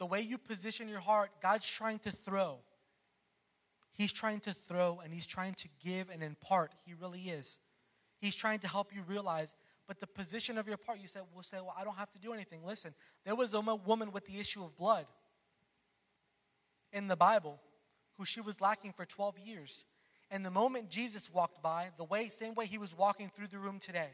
the 0.00 0.06
way 0.06 0.22
you 0.22 0.38
position 0.38 0.88
your 0.88 0.98
heart, 0.98 1.30
God's 1.40 1.68
trying 1.68 2.00
to 2.00 2.10
throw. 2.10 2.58
He's 3.92 4.12
trying 4.12 4.40
to 4.40 4.52
throw 4.52 5.00
and 5.02 5.12
He's 5.12 5.26
trying 5.26 5.54
to 5.54 5.68
give 5.84 6.10
and 6.10 6.22
impart. 6.22 6.72
He 6.84 6.94
really 6.94 7.20
is. 7.20 7.60
He's 8.20 8.34
trying 8.34 8.58
to 8.60 8.68
help 8.68 8.94
you 8.94 9.02
realize. 9.06 9.56
But 9.86 9.98
the 9.98 10.06
position 10.06 10.56
of 10.56 10.68
your 10.68 10.76
part, 10.76 11.00
you 11.00 11.08
said, 11.08 11.22
will 11.34 11.42
say, 11.42 11.58
Well, 11.58 11.74
I 11.76 11.84
don't 11.84 11.96
have 11.96 12.10
to 12.12 12.18
do 12.18 12.32
anything. 12.32 12.64
Listen, 12.64 12.94
there 13.24 13.34
was 13.34 13.54
a 13.54 13.60
woman 13.60 14.12
with 14.12 14.26
the 14.26 14.38
issue 14.38 14.62
of 14.62 14.76
blood 14.76 15.06
in 16.92 17.08
the 17.08 17.16
Bible 17.16 17.60
who 18.16 18.24
she 18.24 18.40
was 18.40 18.60
lacking 18.60 18.92
for 18.92 19.04
12 19.04 19.38
years. 19.38 19.84
And 20.30 20.44
the 20.44 20.50
moment 20.50 20.90
Jesus 20.90 21.32
walked 21.32 21.62
by, 21.62 21.88
the 21.96 22.04
way, 22.04 22.28
same 22.28 22.54
way 22.54 22.66
he 22.66 22.78
was 22.78 22.96
walking 22.96 23.30
through 23.34 23.48
the 23.48 23.58
room 23.58 23.78
today, 23.78 24.10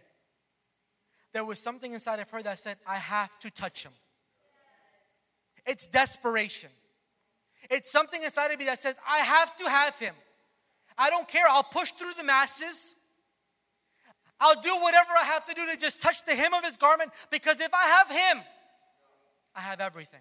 there 1.32 1.44
was 1.44 1.58
something 1.58 1.92
inside 1.92 2.20
of 2.20 2.30
her 2.30 2.42
that 2.42 2.58
said, 2.58 2.78
I 2.86 2.96
have 2.96 3.38
to 3.40 3.50
touch 3.50 3.84
him. 3.84 3.92
It's 5.66 5.86
desperation. 5.86 6.70
It's 7.70 7.90
something 7.90 8.22
inside 8.22 8.50
of 8.50 8.58
me 8.58 8.64
that 8.66 8.78
says, 8.78 8.94
I 9.08 9.18
have 9.18 9.56
to 9.56 9.68
have 9.68 9.98
him. 9.98 10.14
I 10.98 11.10
don't 11.10 11.28
care. 11.28 11.44
I'll 11.48 11.62
push 11.62 11.92
through 11.92 12.14
the 12.16 12.24
masses. 12.24 12.94
I'll 14.40 14.60
do 14.60 14.76
whatever 14.80 15.10
I 15.18 15.24
have 15.24 15.44
to 15.46 15.54
do 15.54 15.66
to 15.66 15.76
just 15.76 16.00
touch 16.00 16.24
the 16.24 16.34
hem 16.34 16.54
of 16.54 16.64
his 16.64 16.76
garment 16.76 17.10
because 17.30 17.60
if 17.60 17.72
I 17.72 17.86
have 17.86 18.10
him, 18.10 18.44
I 19.54 19.60
have 19.60 19.80
everything. 19.80 20.20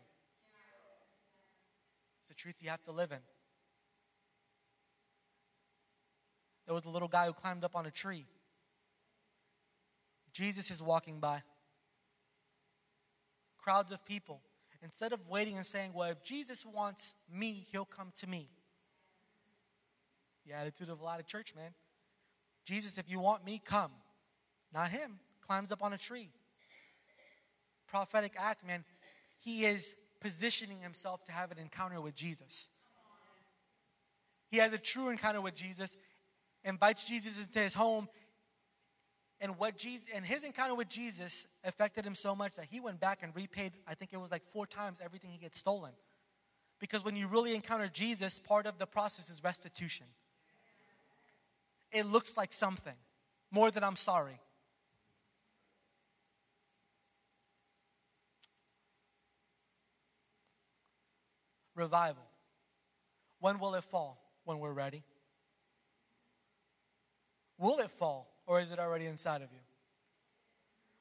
It's 2.19 2.29
the 2.29 2.35
truth 2.35 2.55
you 2.61 2.69
have 2.69 2.83
to 2.83 2.91
live 2.91 3.11
in. 3.11 3.19
There 6.65 6.73
was 6.73 6.85
a 6.85 6.89
little 6.89 7.07
guy 7.07 7.27
who 7.27 7.33
climbed 7.33 7.63
up 7.63 7.75
on 7.75 7.85
a 7.85 7.91
tree. 7.91 8.25
Jesus 10.33 10.71
is 10.71 10.81
walking 10.81 11.19
by. 11.19 11.43
Crowds 13.57 13.91
of 13.91 14.03
people. 14.05 14.41
Instead 14.85 15.13
of 15.13 15.27
waiting 15.27 15.57
and 15.57 15.65
saying, 15.65 15.91
well, 15.95 16.11
if 16.11 16.23
Jesus 16.23 16.63
wants 16.63 17.15
me, 17.33 17.65
he'll 17.71 17.85
come 17.85 18.11
to 18.19 18.27
me. 18.27 18.47
The 20.45 20.53
attitude 20.53 20.91
of 20.91 21.01
a 21.01 21.03
lot 21.03 21.19
of 21.19 21.25
church, 21.25 21.55
man. 21.55 21.71
Jesus, 22.65 22.99
if 22.99 23.09
you 23.09 23.19
want 23.19 23.43
me, 23.43 23.59
come. 23.65 23.89
Not 24.71 24.91
him. 24.91 25.19
Climbs 25.41 25.71
up 25.71 25.81
on 25.81 25.93
a 25.93 25.97
tree. 25.97 26.29
Prophetic 27.87 28.33
act, 28.37 28.65
man. 28.65 28.85
He 29.39 29.65
is 29.65 29.95
positioning 30.21 30.79
himself 30.81 31.23
to 31.23 31.31
have 31.31 31.51
an 31.51 31.57
encounter 31.57 31.99
with 31.99 32.13
Jesus. 32.13 32.69
He 34.51 34.57
has 34.57 34.71
a 34.71 34.77
true 34.77 35.09
encounter 35.09 35.41
with 35.41 35.55
Jesus, 35.55 35.97
invites 36.63 37.03
Jesus 37.03 37.39
into 37.39 37.59
his 37.59 37.73
home, 37.73 38.07
and 39.45 39.59
what 39.59 39.77
Jesus 39.77 40.07
and 40.11 40.25
his 40.25 40.41
encounter 40.41 40.73
with 40.73 40.89
Jesus 40.89 41.45
affected 41.63 42.03
him 42.03 42.15
so 42.15 42.35
much 42.35 42.55
that 42.55 42.65
he 42.65 42.79
went 42.79 42.99
back 42.99 43.19
and 43.21 43.31
repaid, 43.35 43.73
I 43.87 43.93
think 43.93 44.11
it 44.11 44.17
was 44.17 44.31
like 44.31 44.41
four 44.51 44.65
times 44.65 44.97
everything 45.05 45.29
he 45.29 45.37
gets 45.37 45.59
stolen. 45.59 45.91
Because 46.79 47.05
when 47.05 47.15
you 47.15 47.27
really 47.27 47.53
encounter 47.53 47.87
Jesus, 47.87 48.39
part 48.39 48.65
of 48.65 48.79
the 48.79 48.87
process 48.87 49.29
is 49.29 49.43
restitution. 49.43 50.07
It 51.91 52.07
looks 52.07 52.35
like 52.35 52.51
something 52.51 52.95
more 53.51 53.69
than 53.69 53.83
I'm 53.83 53.95
sorry. 53.95 54.39
Revival. 61.75 62.25
When 63.39 63.59
will 63.59 63.75
it 63.75 63.83
fall? 63.83 64.19
When 64.43 64.57
we're 64.57 64.73
ready. 64.73 65.03
Will 67.59 67.77
it 67.77 67.91
fall? 67.91 68.34
Or 68.45 68.61
is 68.61 68.71
it 68.71 68.79
already 68.79 69.05
inside 69.05 69.41
of 69.41 69.51
you? 69.51 69.59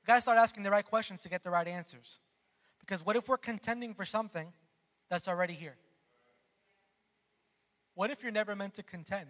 You 0.02 0.07
got 0.07 0.16
to 0.16 0.20
start 0.20 0.38
asking 0.38 0.62
the 0.62 0.70
right 0.70 0.85
questions 0.85 1.22
to 1.22 1.28
get 1.28 1.42
the 1.42 1.50
right 1.50 1.66
answers. 1.66 2.18
Because 2.80 3.04
what 3.04 3.16
if 3.16 3.28
we're 3.28 3.38
contending 3.38 3.94
for 3.94 4.04
something 4.04 4.52
that's 5.09 5.28
already 5.28 5.54
here? 5.54 5.76
What 7.94 8.11
if 8.11 8.22
you're 8.22 8.33
never 8.33 8.54
meant 8.54 8.74
to 8.74 8.83
contend? 8.83 9.28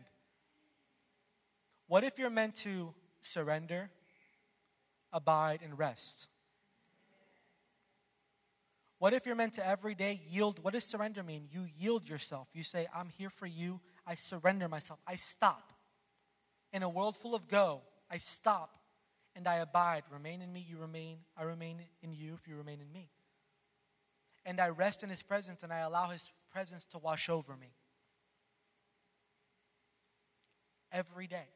What 1.87 2.03
if 2.03 2.18
you're 2.18 2.31
meant 2.31 2.57
to 2.57 2.94
surrender, 3.20 3.90
abide, 5.12 5.61
and 5.62 5.79
rest? 5.79 6.29
What 8.98 9.12
if 9.12 9.27
you're 9.27 9.35
meant 9.35 9.53
to 9.55 9.66
every 9.66 9.94
day 9.94 10.22
yield? 10.29 10.62
What 10.62 10.72
does 10.72 10.85
surrender 10.85 11.22
mean? 11.22 11.46
You 11.53 11.66
yield 11.79 12.09
yourself. 12.09 12.48
You 12.55 12.62
say, 12.62 12.87
I'm 12.94 13.11
here 13.11 13.29
for 13.29 13.46
you. 13.46 13.81
I 14.07 14.14
surrender 14.14 14.66
myself. 14.66 14.98
I 15.07 15.16
stop. 15.16 15.72
In 16.72 16.83
a 16.83 16.88
world 16.88 17.16
full 17.16 17.35
of 17.35 17.46
go, 17.46 17.83
I 18.14 18.18
stop 18.18 18.79
and 19.35 19.48
I 19.48 19.57
abide. 19.57 20.05
Remain 20.12 20.40
in 20.40 20.53
me, 20.53 20.64
you 20.66 20.79
remain, 20.79 21.18
I 21.37 21.42
remain 21.42 21.79
in 22.00 22.12
you 22.12 22.35
if 22.40 22.46
you 22.46 22.55
remain 22.55 22.79
in 22.81 22.92
me. 22.92 23.11
And 24.46 24.61
I 24.61 24.68
rest 24.68 25.03
in 25.03 25.09
his 25.09 25.22
presence 25.22 25.64
and 25.64 25.72
I 25.72 25.79
allow 25.79 26.11
his 26.11 26.31
presence 26.53 26.85
to 26.85 26.98
wash 26.98 27.29
over 27.29 27.57
me. 27.57 27.74
Every 30.92 31.27
day. 31.27 31.48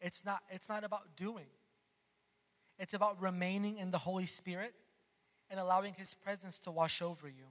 It's 0.00 0.24
not, 0.24 0.42
it's 0.48 0.68
not 0.68 0.84
about 0.84 1.16
doing. 1.16 1.48
It's 2.78 2.94
about 2.94 3.20
remaining 3.20 3.78
in 3.78 3.90
the 3.90 3.98
Holy 3.98 4.26
Spirit 4.26 4.74
and 5.50 5.58
allowing 5.58 5.94
His 5.94 6.14
presence 6.14 6.60
to 6.60 6.70
wash 6.70 7.02
over 7.02 7.28
you. 7.28 7.44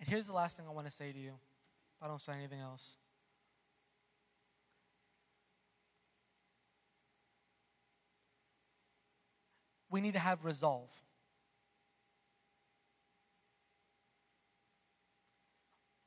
And 0.00 0.08
here's 0.08 0.26
the 0.26 0.32
last 0.32 0.56
thing 0.56 0.66
I 0.66 0.72
want 0.72 0.86
to 0.86 0.92
say 0.92 1.12
to 1.12 1.18
you. 1.18 1.34
I 2.00 2.08
don't 2.08 2.20
say 2.20 2.32
anything 2.32 2.60
else. 2.60 2.96
We 9.90 10.00
need 10.00 10.14
to 10.14 10.18
have 10.18 10.44
resolve. 10.44 10.90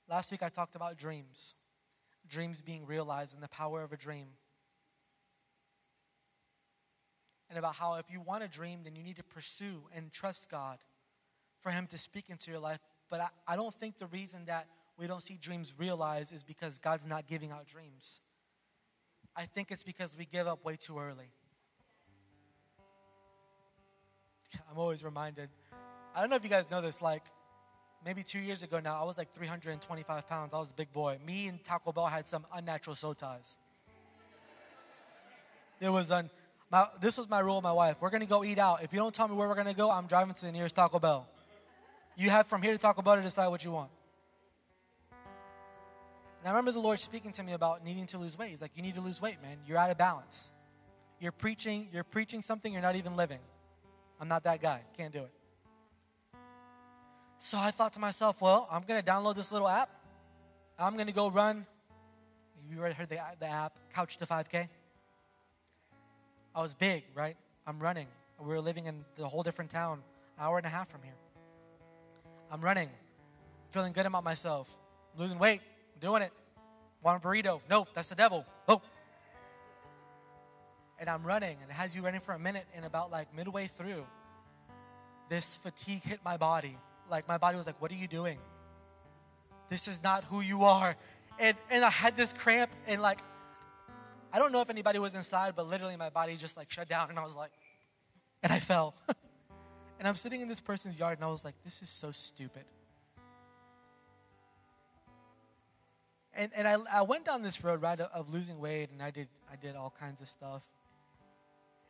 Last 0.09 0.31
week 0.31 0.43
I 0.43 0.49
talked 0.49 0.75
about 0.75 0.97
dreams, 0.97 1.55
dreams 2.27 2.61
being 2.61 2.85
realized 2.85 3.33
and 3.33 3.41
the 3.41 3.47
power 3.47 3.81
of 3.81 3.93
a 3.93 3.97
dream. 3.97 4.27
And 7.49 7.57
about 7.57 7.75
how 7.75 7.95
if 7.95 8.05
you 8.09 8.21
want 8.21 8.43
a 8.43 8.47
dream, 8.47 8.81
then 8.83 8.95
you 8.95 9.03
need 9.03 9.17
to 9.17 9.23
pursue 9.23 9.83
and 9.95 10.11
trust 10.11 10.49
God 10.49 10.79
for 11.61 11.71
Him 11.71 11.87
to 11.87 11.97
speak 11.97 12.25
into 12.29 12.51
your 12.51 12.59
life. 12.59 12.79
But 13.09 13.21
I, 13.21 13.27
I 13.47 13.55
don't 13.55 13.73
think 13.73 13.97
the 13.97 14.07
reason 14.07 14.45
that 14.45 14.67
we 14.97 15.07
don't 15.07 15.23
see 15.23 15.37
dreams 15.41 15.73
realized 15.77 16.33
is 16.33 16.43
because 16.43 16.77
God's 16.79 17.07
not 17.07 17.27
giving 17.27 17.51
out 17.51 17.67
dreams. 17.67 18.21
I 19.35 19.45
think 19.45 19.71
it's 19.71 19.83
because 19.83 20.15
we 20.17 20.25
give 20.25 20.47
up 20.47 20.65
way 20.65 20.75
too 20.75 20.99
early. 20.99 21.31
I'm 24.69 24.77
always 24.77 25.03
reminded. 25.03 25.49
I 26.15 26.21
don't 26.21 26.29
know 26.29 26.35
if 26.35 26.43
you 26.43 26.49
guys 26.49 26.69
know 26.69 26.81
this, 26.81 27.01
like 27.01 27.23
maybe 28.05 28.23
two 28.23 28.39
years 28.39 28.63
ago 28.63 28.79
now, 28.79 28.99
I 28.99 29.03
was 29.05 29.17
like 29.17 29.33
325 29.33 30.27
pounds. 30.27 30.53
I 30.53 30.57
was 30.57 30.71
a 30.71 30.73
big 30.73 30.91
boy. 30.91 31.17
Me 31.25 31.47
and 31.47 31.63
Taco 31.63 31.91
Bell 31.91 32.07
had 32.07 32.27
some 32.27 32.45
unnatural 32.53 32.95
soul 32.95 33.13
ties. 33.13 33.57
It 35.79 35.89
was 35.89 36.11
un, 36.11 36.29
my, 36.71 36.87
this 36.99 37.17
was 37.17 37.29
my 37.29 37.39
rule 37.39 37.55
with 37.55 37.63
my 37.63 37.71
wife. 37.71 37.97
We're 37.99 38.11
gonna 38.11 38.25
go 38.25 38.43
eat 38.43 38.59
out. 38.59 38.83
If 38.83 38.93
you 38.93 38.99
don't 38.99 39.13
tell 39.13 39.27
me 39.27 39.35
where 39.35 39.47
we're 39.47 39.55
gonna 39.55 39.73
go, 39.73 39.89
I'm 39.89 40.07
driving 40.07 40.33
to 40.33 40.45
the 40.45 40.51
nearest 40.51 40.75
Taco 40.75 40.99
Bell. 40.99 41.27
You 42.15 42.29
have 42.29 42.47
from 42.47 42.61
here 42.61 42.71
to 42.71 42.77
Taco 42.77 43.01
Bell 43.01 43.15
to 43.15 43.21
decide 43.21 43.47
what 43.47 43.63
you 43.63 43.71
want. 43.71 43.89
And 45.11 46.47
I 46.47 46.51
remember 46.51 46.71
the 46.71 46.79
Lord 46.79 46.99
speaking 46.99 47.31
to 47.33 47.43
me 47.43 47.53
about 47.53 47.83
needing 47.83 48.05
to 48.07 48.17
lose 48.17 48.37
weight. 48.37 48.49
He's 48.49 48.61
like, 48.61 48.71
"You 48.75 48.81
need 48.81 48.95
to 48.95 49.01
lose 49.01 49.21
weight, 49.21 49.41
man. 49.41 49.57
You're 49.67 49.77
out 49.77 49.91
of 49.91 49.97
balance. 49.97 50.51
You're 51.19 51.31
preaching. 51.31 51.87
You're 51.93 52.03
preaching 52.03 52.41
something 52.41 52.73
you're 52.73 52.81
not 52.81 52.95
even 52.95 53.15
living." 53.15 53.39
I'm 54.21 54.27
not 54.27 54.43
that 54.43 54.61
guy. 54.61 54.81
Can't 54.95 55.11
do 55.11 55.19
it. 55.23 55.31
So 57.39 57.57
I 57.57 57.71
thought 57.71 57.93
to 57.93 57.99
myself, 57.99 58.39
well, 58.39 58.67
I'm 58.71 58.83
going 58.83 59.03
to 59.03 59.11
download 59.11 59.35
this 59.35 59.51
little 59.51 59.67
app. 59.67 59.89
I'm 60.77 60.93
going 60.93 61.07
to 61.07 61.13
go 61.13 61.31
run. 61.31 61.65
You 62.69 62.79
already 62.79 62.93
heard 62.93 63.09
the, 63.09 63.19
the 63.39 63.47
app, 63.47 63.73
Couch 63.95 64.17
to 64.17 64.27
5K? 64.27 64.69
I 66.53 66.61
was 66.61 66.75
big, 66.75 67.03
right? 67.15 67.35
I'm 67.65 67.79
running. 67.79 68.05
We 68.39 68.47
were 68.47 68.61
living 68.61 68.85
in 68.85 69.03
a 69.19 69.27
whole 69.27 69.41
different 69.41 69.71
town, 69.71 70.03
hour 70.39 70.57
and 70.57 70.67
a 70.67 70.69
half 70.69 70.89
from 70.89 71.01
here. 71.01 71.15
I'm 72.51 72.61
running, 72.61 72.89
feeling 73.71 73.91
good 73.91 74.05
about 74.05 74.23
myself, 74.23 74.69
losing 75.17 75.39
weight, 75.39 75.61
doing 75.99 76.21
it. 76.21 76.31
Want 77.03 77.23
a 77.23 77.27
burrito? 77.27 77.61
Nope, 77.69 77.87
that's 77.95 78.09
the 78.09 78.15
devil. 78.15 78.45
And 81.01 81.09
I'm 81.09 81.23
running, 81.23 81.57
and 81.61 81.69
it 81.69 81.73
has 81.73 81.93
you 81.93 82.01
running 82.03 82.21
for 82.21 82.33
a 82.33 82.39
minute, 82.39 82.65
and 82.75 82.85
about 82.85 83.11
like 83.11 83.35
midway 83.35 83.67
through, 83.67 84.05
this 85.29 85.55
fatigue 85.55 86.03
hit 86.03 86.19
my 86.23 86.37
body. 86.37 86.77
Like 87.09 87.27
my 87.27 87.37
body 87.37 87.57
was 87.57 87.65
like, 87.65 87.81
What 87.81 87.91
are 87.91 87.95
you 87.95 88.07
doing? 88.07 88.37
This 89.69 89.89
is 89.89 90.01
not 90.03 90.23
who 90.25 90.39
you 90.41 90.63
are. 90.63 90.95
And 91.39 91.57
and 91.69 91.83
I 91.83 91.89
had 91.89 92.15
this 92.15 92.31
cramp, 92.31 92.71
and 92.87 93.01
like 93.01 93.19
I 94.31 94.39
don't 94.39 94.53
know 94.53 94.61
if 94.61 94.69
anybody 94.69 94.99
was 94.99 95.13
inside, 95.13 95.55
but 95.57 95.67
literally 95.67 95.97
my 95.97 96.09
body 96.09 96.37
just 96.37 96.55
like 96.55 96.71
shut 96.71 96.87
down, 96.87 97.09
and 97.09 97.19
I 97.19 97.23
was 97.23 97.35
like, 97.35 97.51
and 98.43 98.53
I 98.53 98.59
fell. 98.59 98.93
and 99.99 100.07
I'm 100.07 100.15
sitting 100.15 100.39
in 100.39 100.47
this 100.47 100.61
person's 100.61 100.97
yard, 100.97 101.17
and 101.17 101.25
I 101.25 101.31
was 101.31 101.43
like, 101.43 101.55
This 101.65 101.81
is 101.81 101.89
so 101.89 102.11
stupid. 102.11 102.63
and, 106.33 106.51
and 106.55 106.67
I, 106.67 106.77
I 106.99 107.01
went 107.01 107.25
down 107.25 107.43
this 107.43 107.63
road 107.63 107.81
right 107.81 107.99
of 107.99 108.33
losing 108.33 108.59
weight 108.59 108.89
and 108.91 109.01
I 109.01 109.11
did 109.11 109.27
I 109.51 109.55
did 109.55 109.75
all 109.75 109.93
kinds 109.99 110.21
of 110.21 110.27
stuff. 110.27 110.63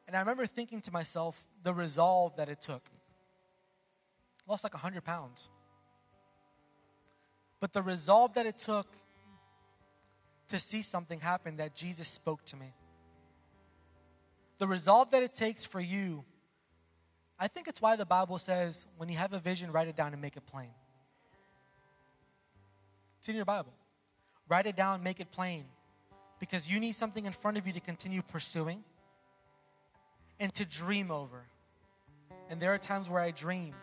And 0.08 0.16
I 0.16 0.20
remember 0.20 0.46
thinking 0.46 0.82
to 0.82 0.92
myself 0.92 1.42
the 1.64 1.74
resolve 1.74 2.36
that 2.38 2.50
it 2.50 2.62
took. 2.62 2.84
Lost 4.48 4.64
like 4.64 4.74
100 4.74 5.04
pounds. 5.04 5.50
But 7.60 7.74
the 7.74 7.82
resolve 7.82 8.34
that 8.34 8.46
it 8.46 8.58
took 8.58 8.88
to 10.50 10.60
see 10.60 10.82
something 10.82 11.20
happen 11.20 11.58
that 11.58 11.76
Jesus 11.76 12.08
spoke 12.08 12.44
to 12.46 12.58
me. 12.58 12.74
The 14.58 14.68
resolve 14.68 15.12
that 15.12 15.24
it 15.24 15.34
takes 15.34 15.64
for 15.64 15.80
you, 15.80 16.26
I 17.40 17.48
think 17.48 17.68
it's 17.68 17.82
why 17.82 17.96
the 17.96 18.06
Bible 18.06 18.38
says 18.38 18.86
when 18.98 19.10
you 19.10 19.18
have 19.18 19.34
a 19.34 19.40
vision, 19.40 19.72
write 19.72 19.88
it 19.88 19.96
down 19.96 20.14
and 20.14 20.22
make 20.22 20.36
it 20.36 20.46
plain. 20.46 20.70
It's 23.20 23.30
in 23.30 23.36
your 23.36 23.46
Bible. 23.46 23.74
Write 24.50 24.66
it 24.66 24.76
down, 24.76 25.02
make 25.04 25.20
it 25.20 25.32
plain. 25.32 25.66
Because 26.40 26.68
you 26.68 26.80
need 26.80 26.94
something 26.94 27.26
in 27.26 27.34
front 27.34 27.58
of 27.58 27.66
you 27.66 27.74
to 27.74 27.80
continue 27.80 28.22
pursuing 28.22 28.84
and 30.42 30.54
to 30.56 30.66
dream 30.66 31.12
over. 31.12 31.46
And 32.50 32.60
there 32.60 32.74
are 32.74 32.78
times 32.78 33.08
where 33.08 33.22
I 33.22 33.32
dream, 33.32 33.74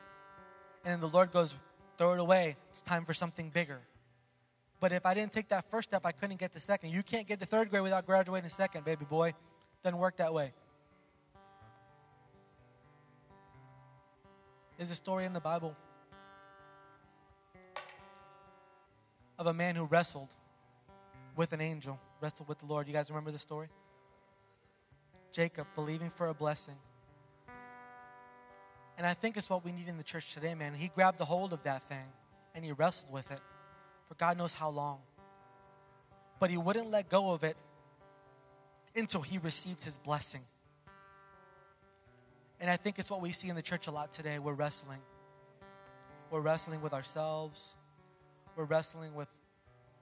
and 0.85 1.01
the 1.01 1.07
Lord 1.07 1.33
goes, 1.33 1.55
throw 1.97 2.13
it 2.13 2.21
away. 2.21 2.57
It's 2.71 2.83
time 2.83 3.07
for 3.07 3.15
something 3.15 3.49
bigger. 3.49 3.79
But 4.81 4.93
if 4.93 5.07
I 5.07 5.15
didn't 5.15 5.33
take 5.33 5.49
that 5.49 5.71
first 5.71 5.89
step, 5.89 6.03
I 6.05 6.13
couldn't 6.13 6.39
get 6.39 6.53
the 6.53 6.61
second. 6.61 6.91
You 6.91 7.03
can't 7.03 7.27
get 7.27 7.41
to 7.41 7.47
third 7.47 7.71
grade 7.71 7.83
without 7.83 8.05
graduating 8.05 8.51
second, 8.51 8.85
baby 8.85 9.07
boy. 9.09 9.35
Doesn't 9.83 9.99
work 9.99 10.17
that 10.19 10.35
way. 10.35 10.53
There's 14.77 14.91
a 14.91 14.97
story 14.97 15.25
in 15.25 15.33
the 15.33 15.41
Bible 15.41 15.77
of 19.39 19.47
a 19.47 19.55
man 19.55 19.77
who 19.77 19.85
wrestled 19.85 20.35
with 21.37 21.53
an 21.53 21.61
angel, 21.61 21.99
wrestled 22.21 22.49
with 22.49 22.59
the 22.59 22.67
Lord. 22.67 22.89
You 22.89 22.93
guys 22.93 23.11
remember 23.11 23.31
the 23.31 23.39
story? 23.39 23.69
Jacob 25.33 25.67
believing 25.75 26.11
for 26.11 26.29
a 26.29 26.35
blessing. 26.35 26.77
And 28.97 29.07
I 29.07 29.15
think 29.15 29.37
it's 29.37 29.49
what 29.49 29.65
we 29.65 29.73
need 29.73 29.89
in 29.89 29.97
the 29.97 30.03
church 30.03 30.35
today, 30.35 30.55
man. 30.55 30.75
He 30.75 30.89
grabbed 30.89 31.21
a 31.21 31.25
hold 31.25 31.53
of 31.53 31.63
that 31.63 31.83
thing 31.89 32.07
and 32.55 32.65
he 32.65 32.73
wrestled 32.73 33.13
with 33.13 33.31
it 33.31 33.41
for 34.09 34.15
God 34.15 34.39
knows 34.39 34.55
how 34.55 34.71
long. 34.71 34.99
But 36.41 36.51
he 36.51 36.57
wouldn't 36.57 36.91
let 36.91 37.09
go 37.09 37.31
of 37.31 37.45
it 37.45 37.57
until 38.97 39.21
he 39.21 39.39
received 39.39 39.85
his 39.85 39.99
blessing. 39.99 40.43
And 42.61 42.71
I 42.71 42.77
think 42.77 42.99
it's 42.99 43.11
what 43.11 43.21
we 43.21 43.31
see 43.31 43.49
in 43.49 43.57
the 43.57 43.63
church 43.63 43.87
a 43.87 43.91
lot 43.91 44.13
today. 44.13 44.39
We're 44.39 44.55
wrestling. 44.55 45.01
We're 46.31 46.41
wrestling 46.41 46.83
with 46.83 46.93
ourselves. 46.93 47.77
We're 48.57 48.65
wrestling 48.65 49.15
with 49.15 49.29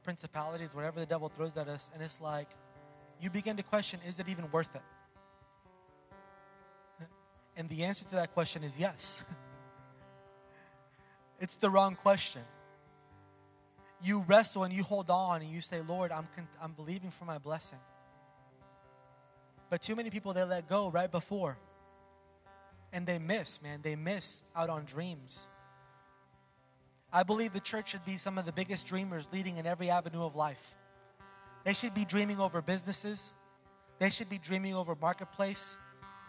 principalities, 0.04 0.74
whatever 0.74 1.00
the 1.00 1.06
devil 1.06 1.28
throws 1.28 1.56
at 1.56 1.68
us, 1.68 1.90
and 1.92 2.02
it's 2.02 2.20
like 2.20 2.48
you 3.20 3.28
begin 3.28 3.56
to 3.56 3.62
question 3.62 3.98
is 4.06 4.20
it 4.20 4.28
even 4.28 4.48
worth 4.52 4.74
it? 4.74 4.82
And 7.56 7.68
the 7.68 7.84
answer 7.84 8.04
to 8.06 8.16
that 8.16 8.34
question 8.34 8.62
is 8.62 8.78
yes. 8.78 9.24
it's 11.40 11.56
the 11.56 11.70
wrong 11.70 11.94
question. 11.94 12.42
You 14.02 14.24
wrestle 14.26 14.64
and 14.64 14.72
you 14.72 14.82
hold 14.82 15.10
on 15.10 15.40
and 15.40 15.50
you 15.50 15.60
say, 15.60 15.80
Lord, 15.80 16.12
I'm, 16.12 16.28
con- 16.34 16.48
I'm 16.62 16.72
believing 16.72 17.10
for 17.10 17.24
my 17.24 17.38
blessing. 17.38 17.78
But 19.70 19.82
too 19.82 19.96
many 19.96 20.10
people, 20.10 20.32
they 20.32 20.44
let 20.44 20.68
go 20.68 20.90
right 20.90 21.10
before. 21.10 21.56
And 22.92 23.06
they 23.06 23.18
miss, 23.18 23.62
man. 23.62 23.80
They 23.82 23.96
miss 23.96 24.42
out 24.54 24.70
on 24.70 24.84
dreams. 24.84 25.48
I 27.12 27.22
believe 27.22 27.52
the 27.52 27.60
church 27.60 27.90
should 27.90 28.04
be 28.04 28.18
some 28.18 28.36
of 28.36 28.44
the 28.44 28.52
biggest 28.52 28.86
dreamers 28.86 29.28
leading 29.32 29.56
in 29.56 29.66
every 29.66 29.90
avenue 29.90 30.24
of 30.24 30.36
life. 30.36 30.74
They 31.64 31.72
should 31.72 31.94
be 31.94 32.04
dreaming 32.04 32.40
over 32.40 32.60
businesses, 32.62 33.32
they 33.98 34.10
should 34.10 34.28
be 34.28 34.38
dreaming 34.38 34.74
over 34.74 34.94
marketplace. 34.94 35.76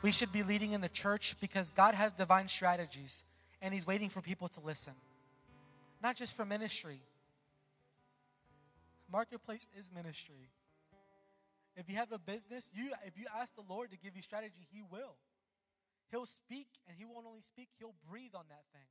We 0.01 0.11
should 0.11 0.31
be 0.31 0.43
leading 0.43 0.73
in 0.73 0.81
the 0.81 0.89
church 0.89 1.35
because 1.41 1.69
God 1.71 1.95
has 1.95 2.13
divine 2.13 2.47
strategies 2.47 3.23
and 3.61 3.73
He's 3.73 3.87
waiting 3.87 4.09
for 4.09 4.21
people 4.21 4.47
to 4.49 4.59
listen. 4.59 4.93
Not 6.01 6.15
just 6.15 6.35
for 6.35 6.45
ministry. 6.45 7.01
Marketplace 9.11 9.67
is 9.77 9.89
ministry. 9.93 10.49
If 11.75 11.89
you 11.89 11.95
have 11.95 12.11
a 12.11 12.19
business, 12.19 12.69
you 12.73 12.91
if 13.05 13.17
you 13.17 13.25
ask 13.39 13.55
the 13.55 13.63
Lord 13.67 13.91
to 13.91 13.97
give 13.97 14.15
you 14.15 14.21
strategy, 14.21 14.67
He 14.71 14.81
will. 14.81 15.15
He'll 16.11 16.25
speak, 16.25 16.67
and 16.87 16.97
He 16.97 17.05
won't 17.05 17.25
only 17.25 17.41
speak, 17.41 17.69
He'll 17.79 17.95
breathe 18.09 18.33
on 18.35 18.45
that 18.49 18.63
thing. 18.73 18.87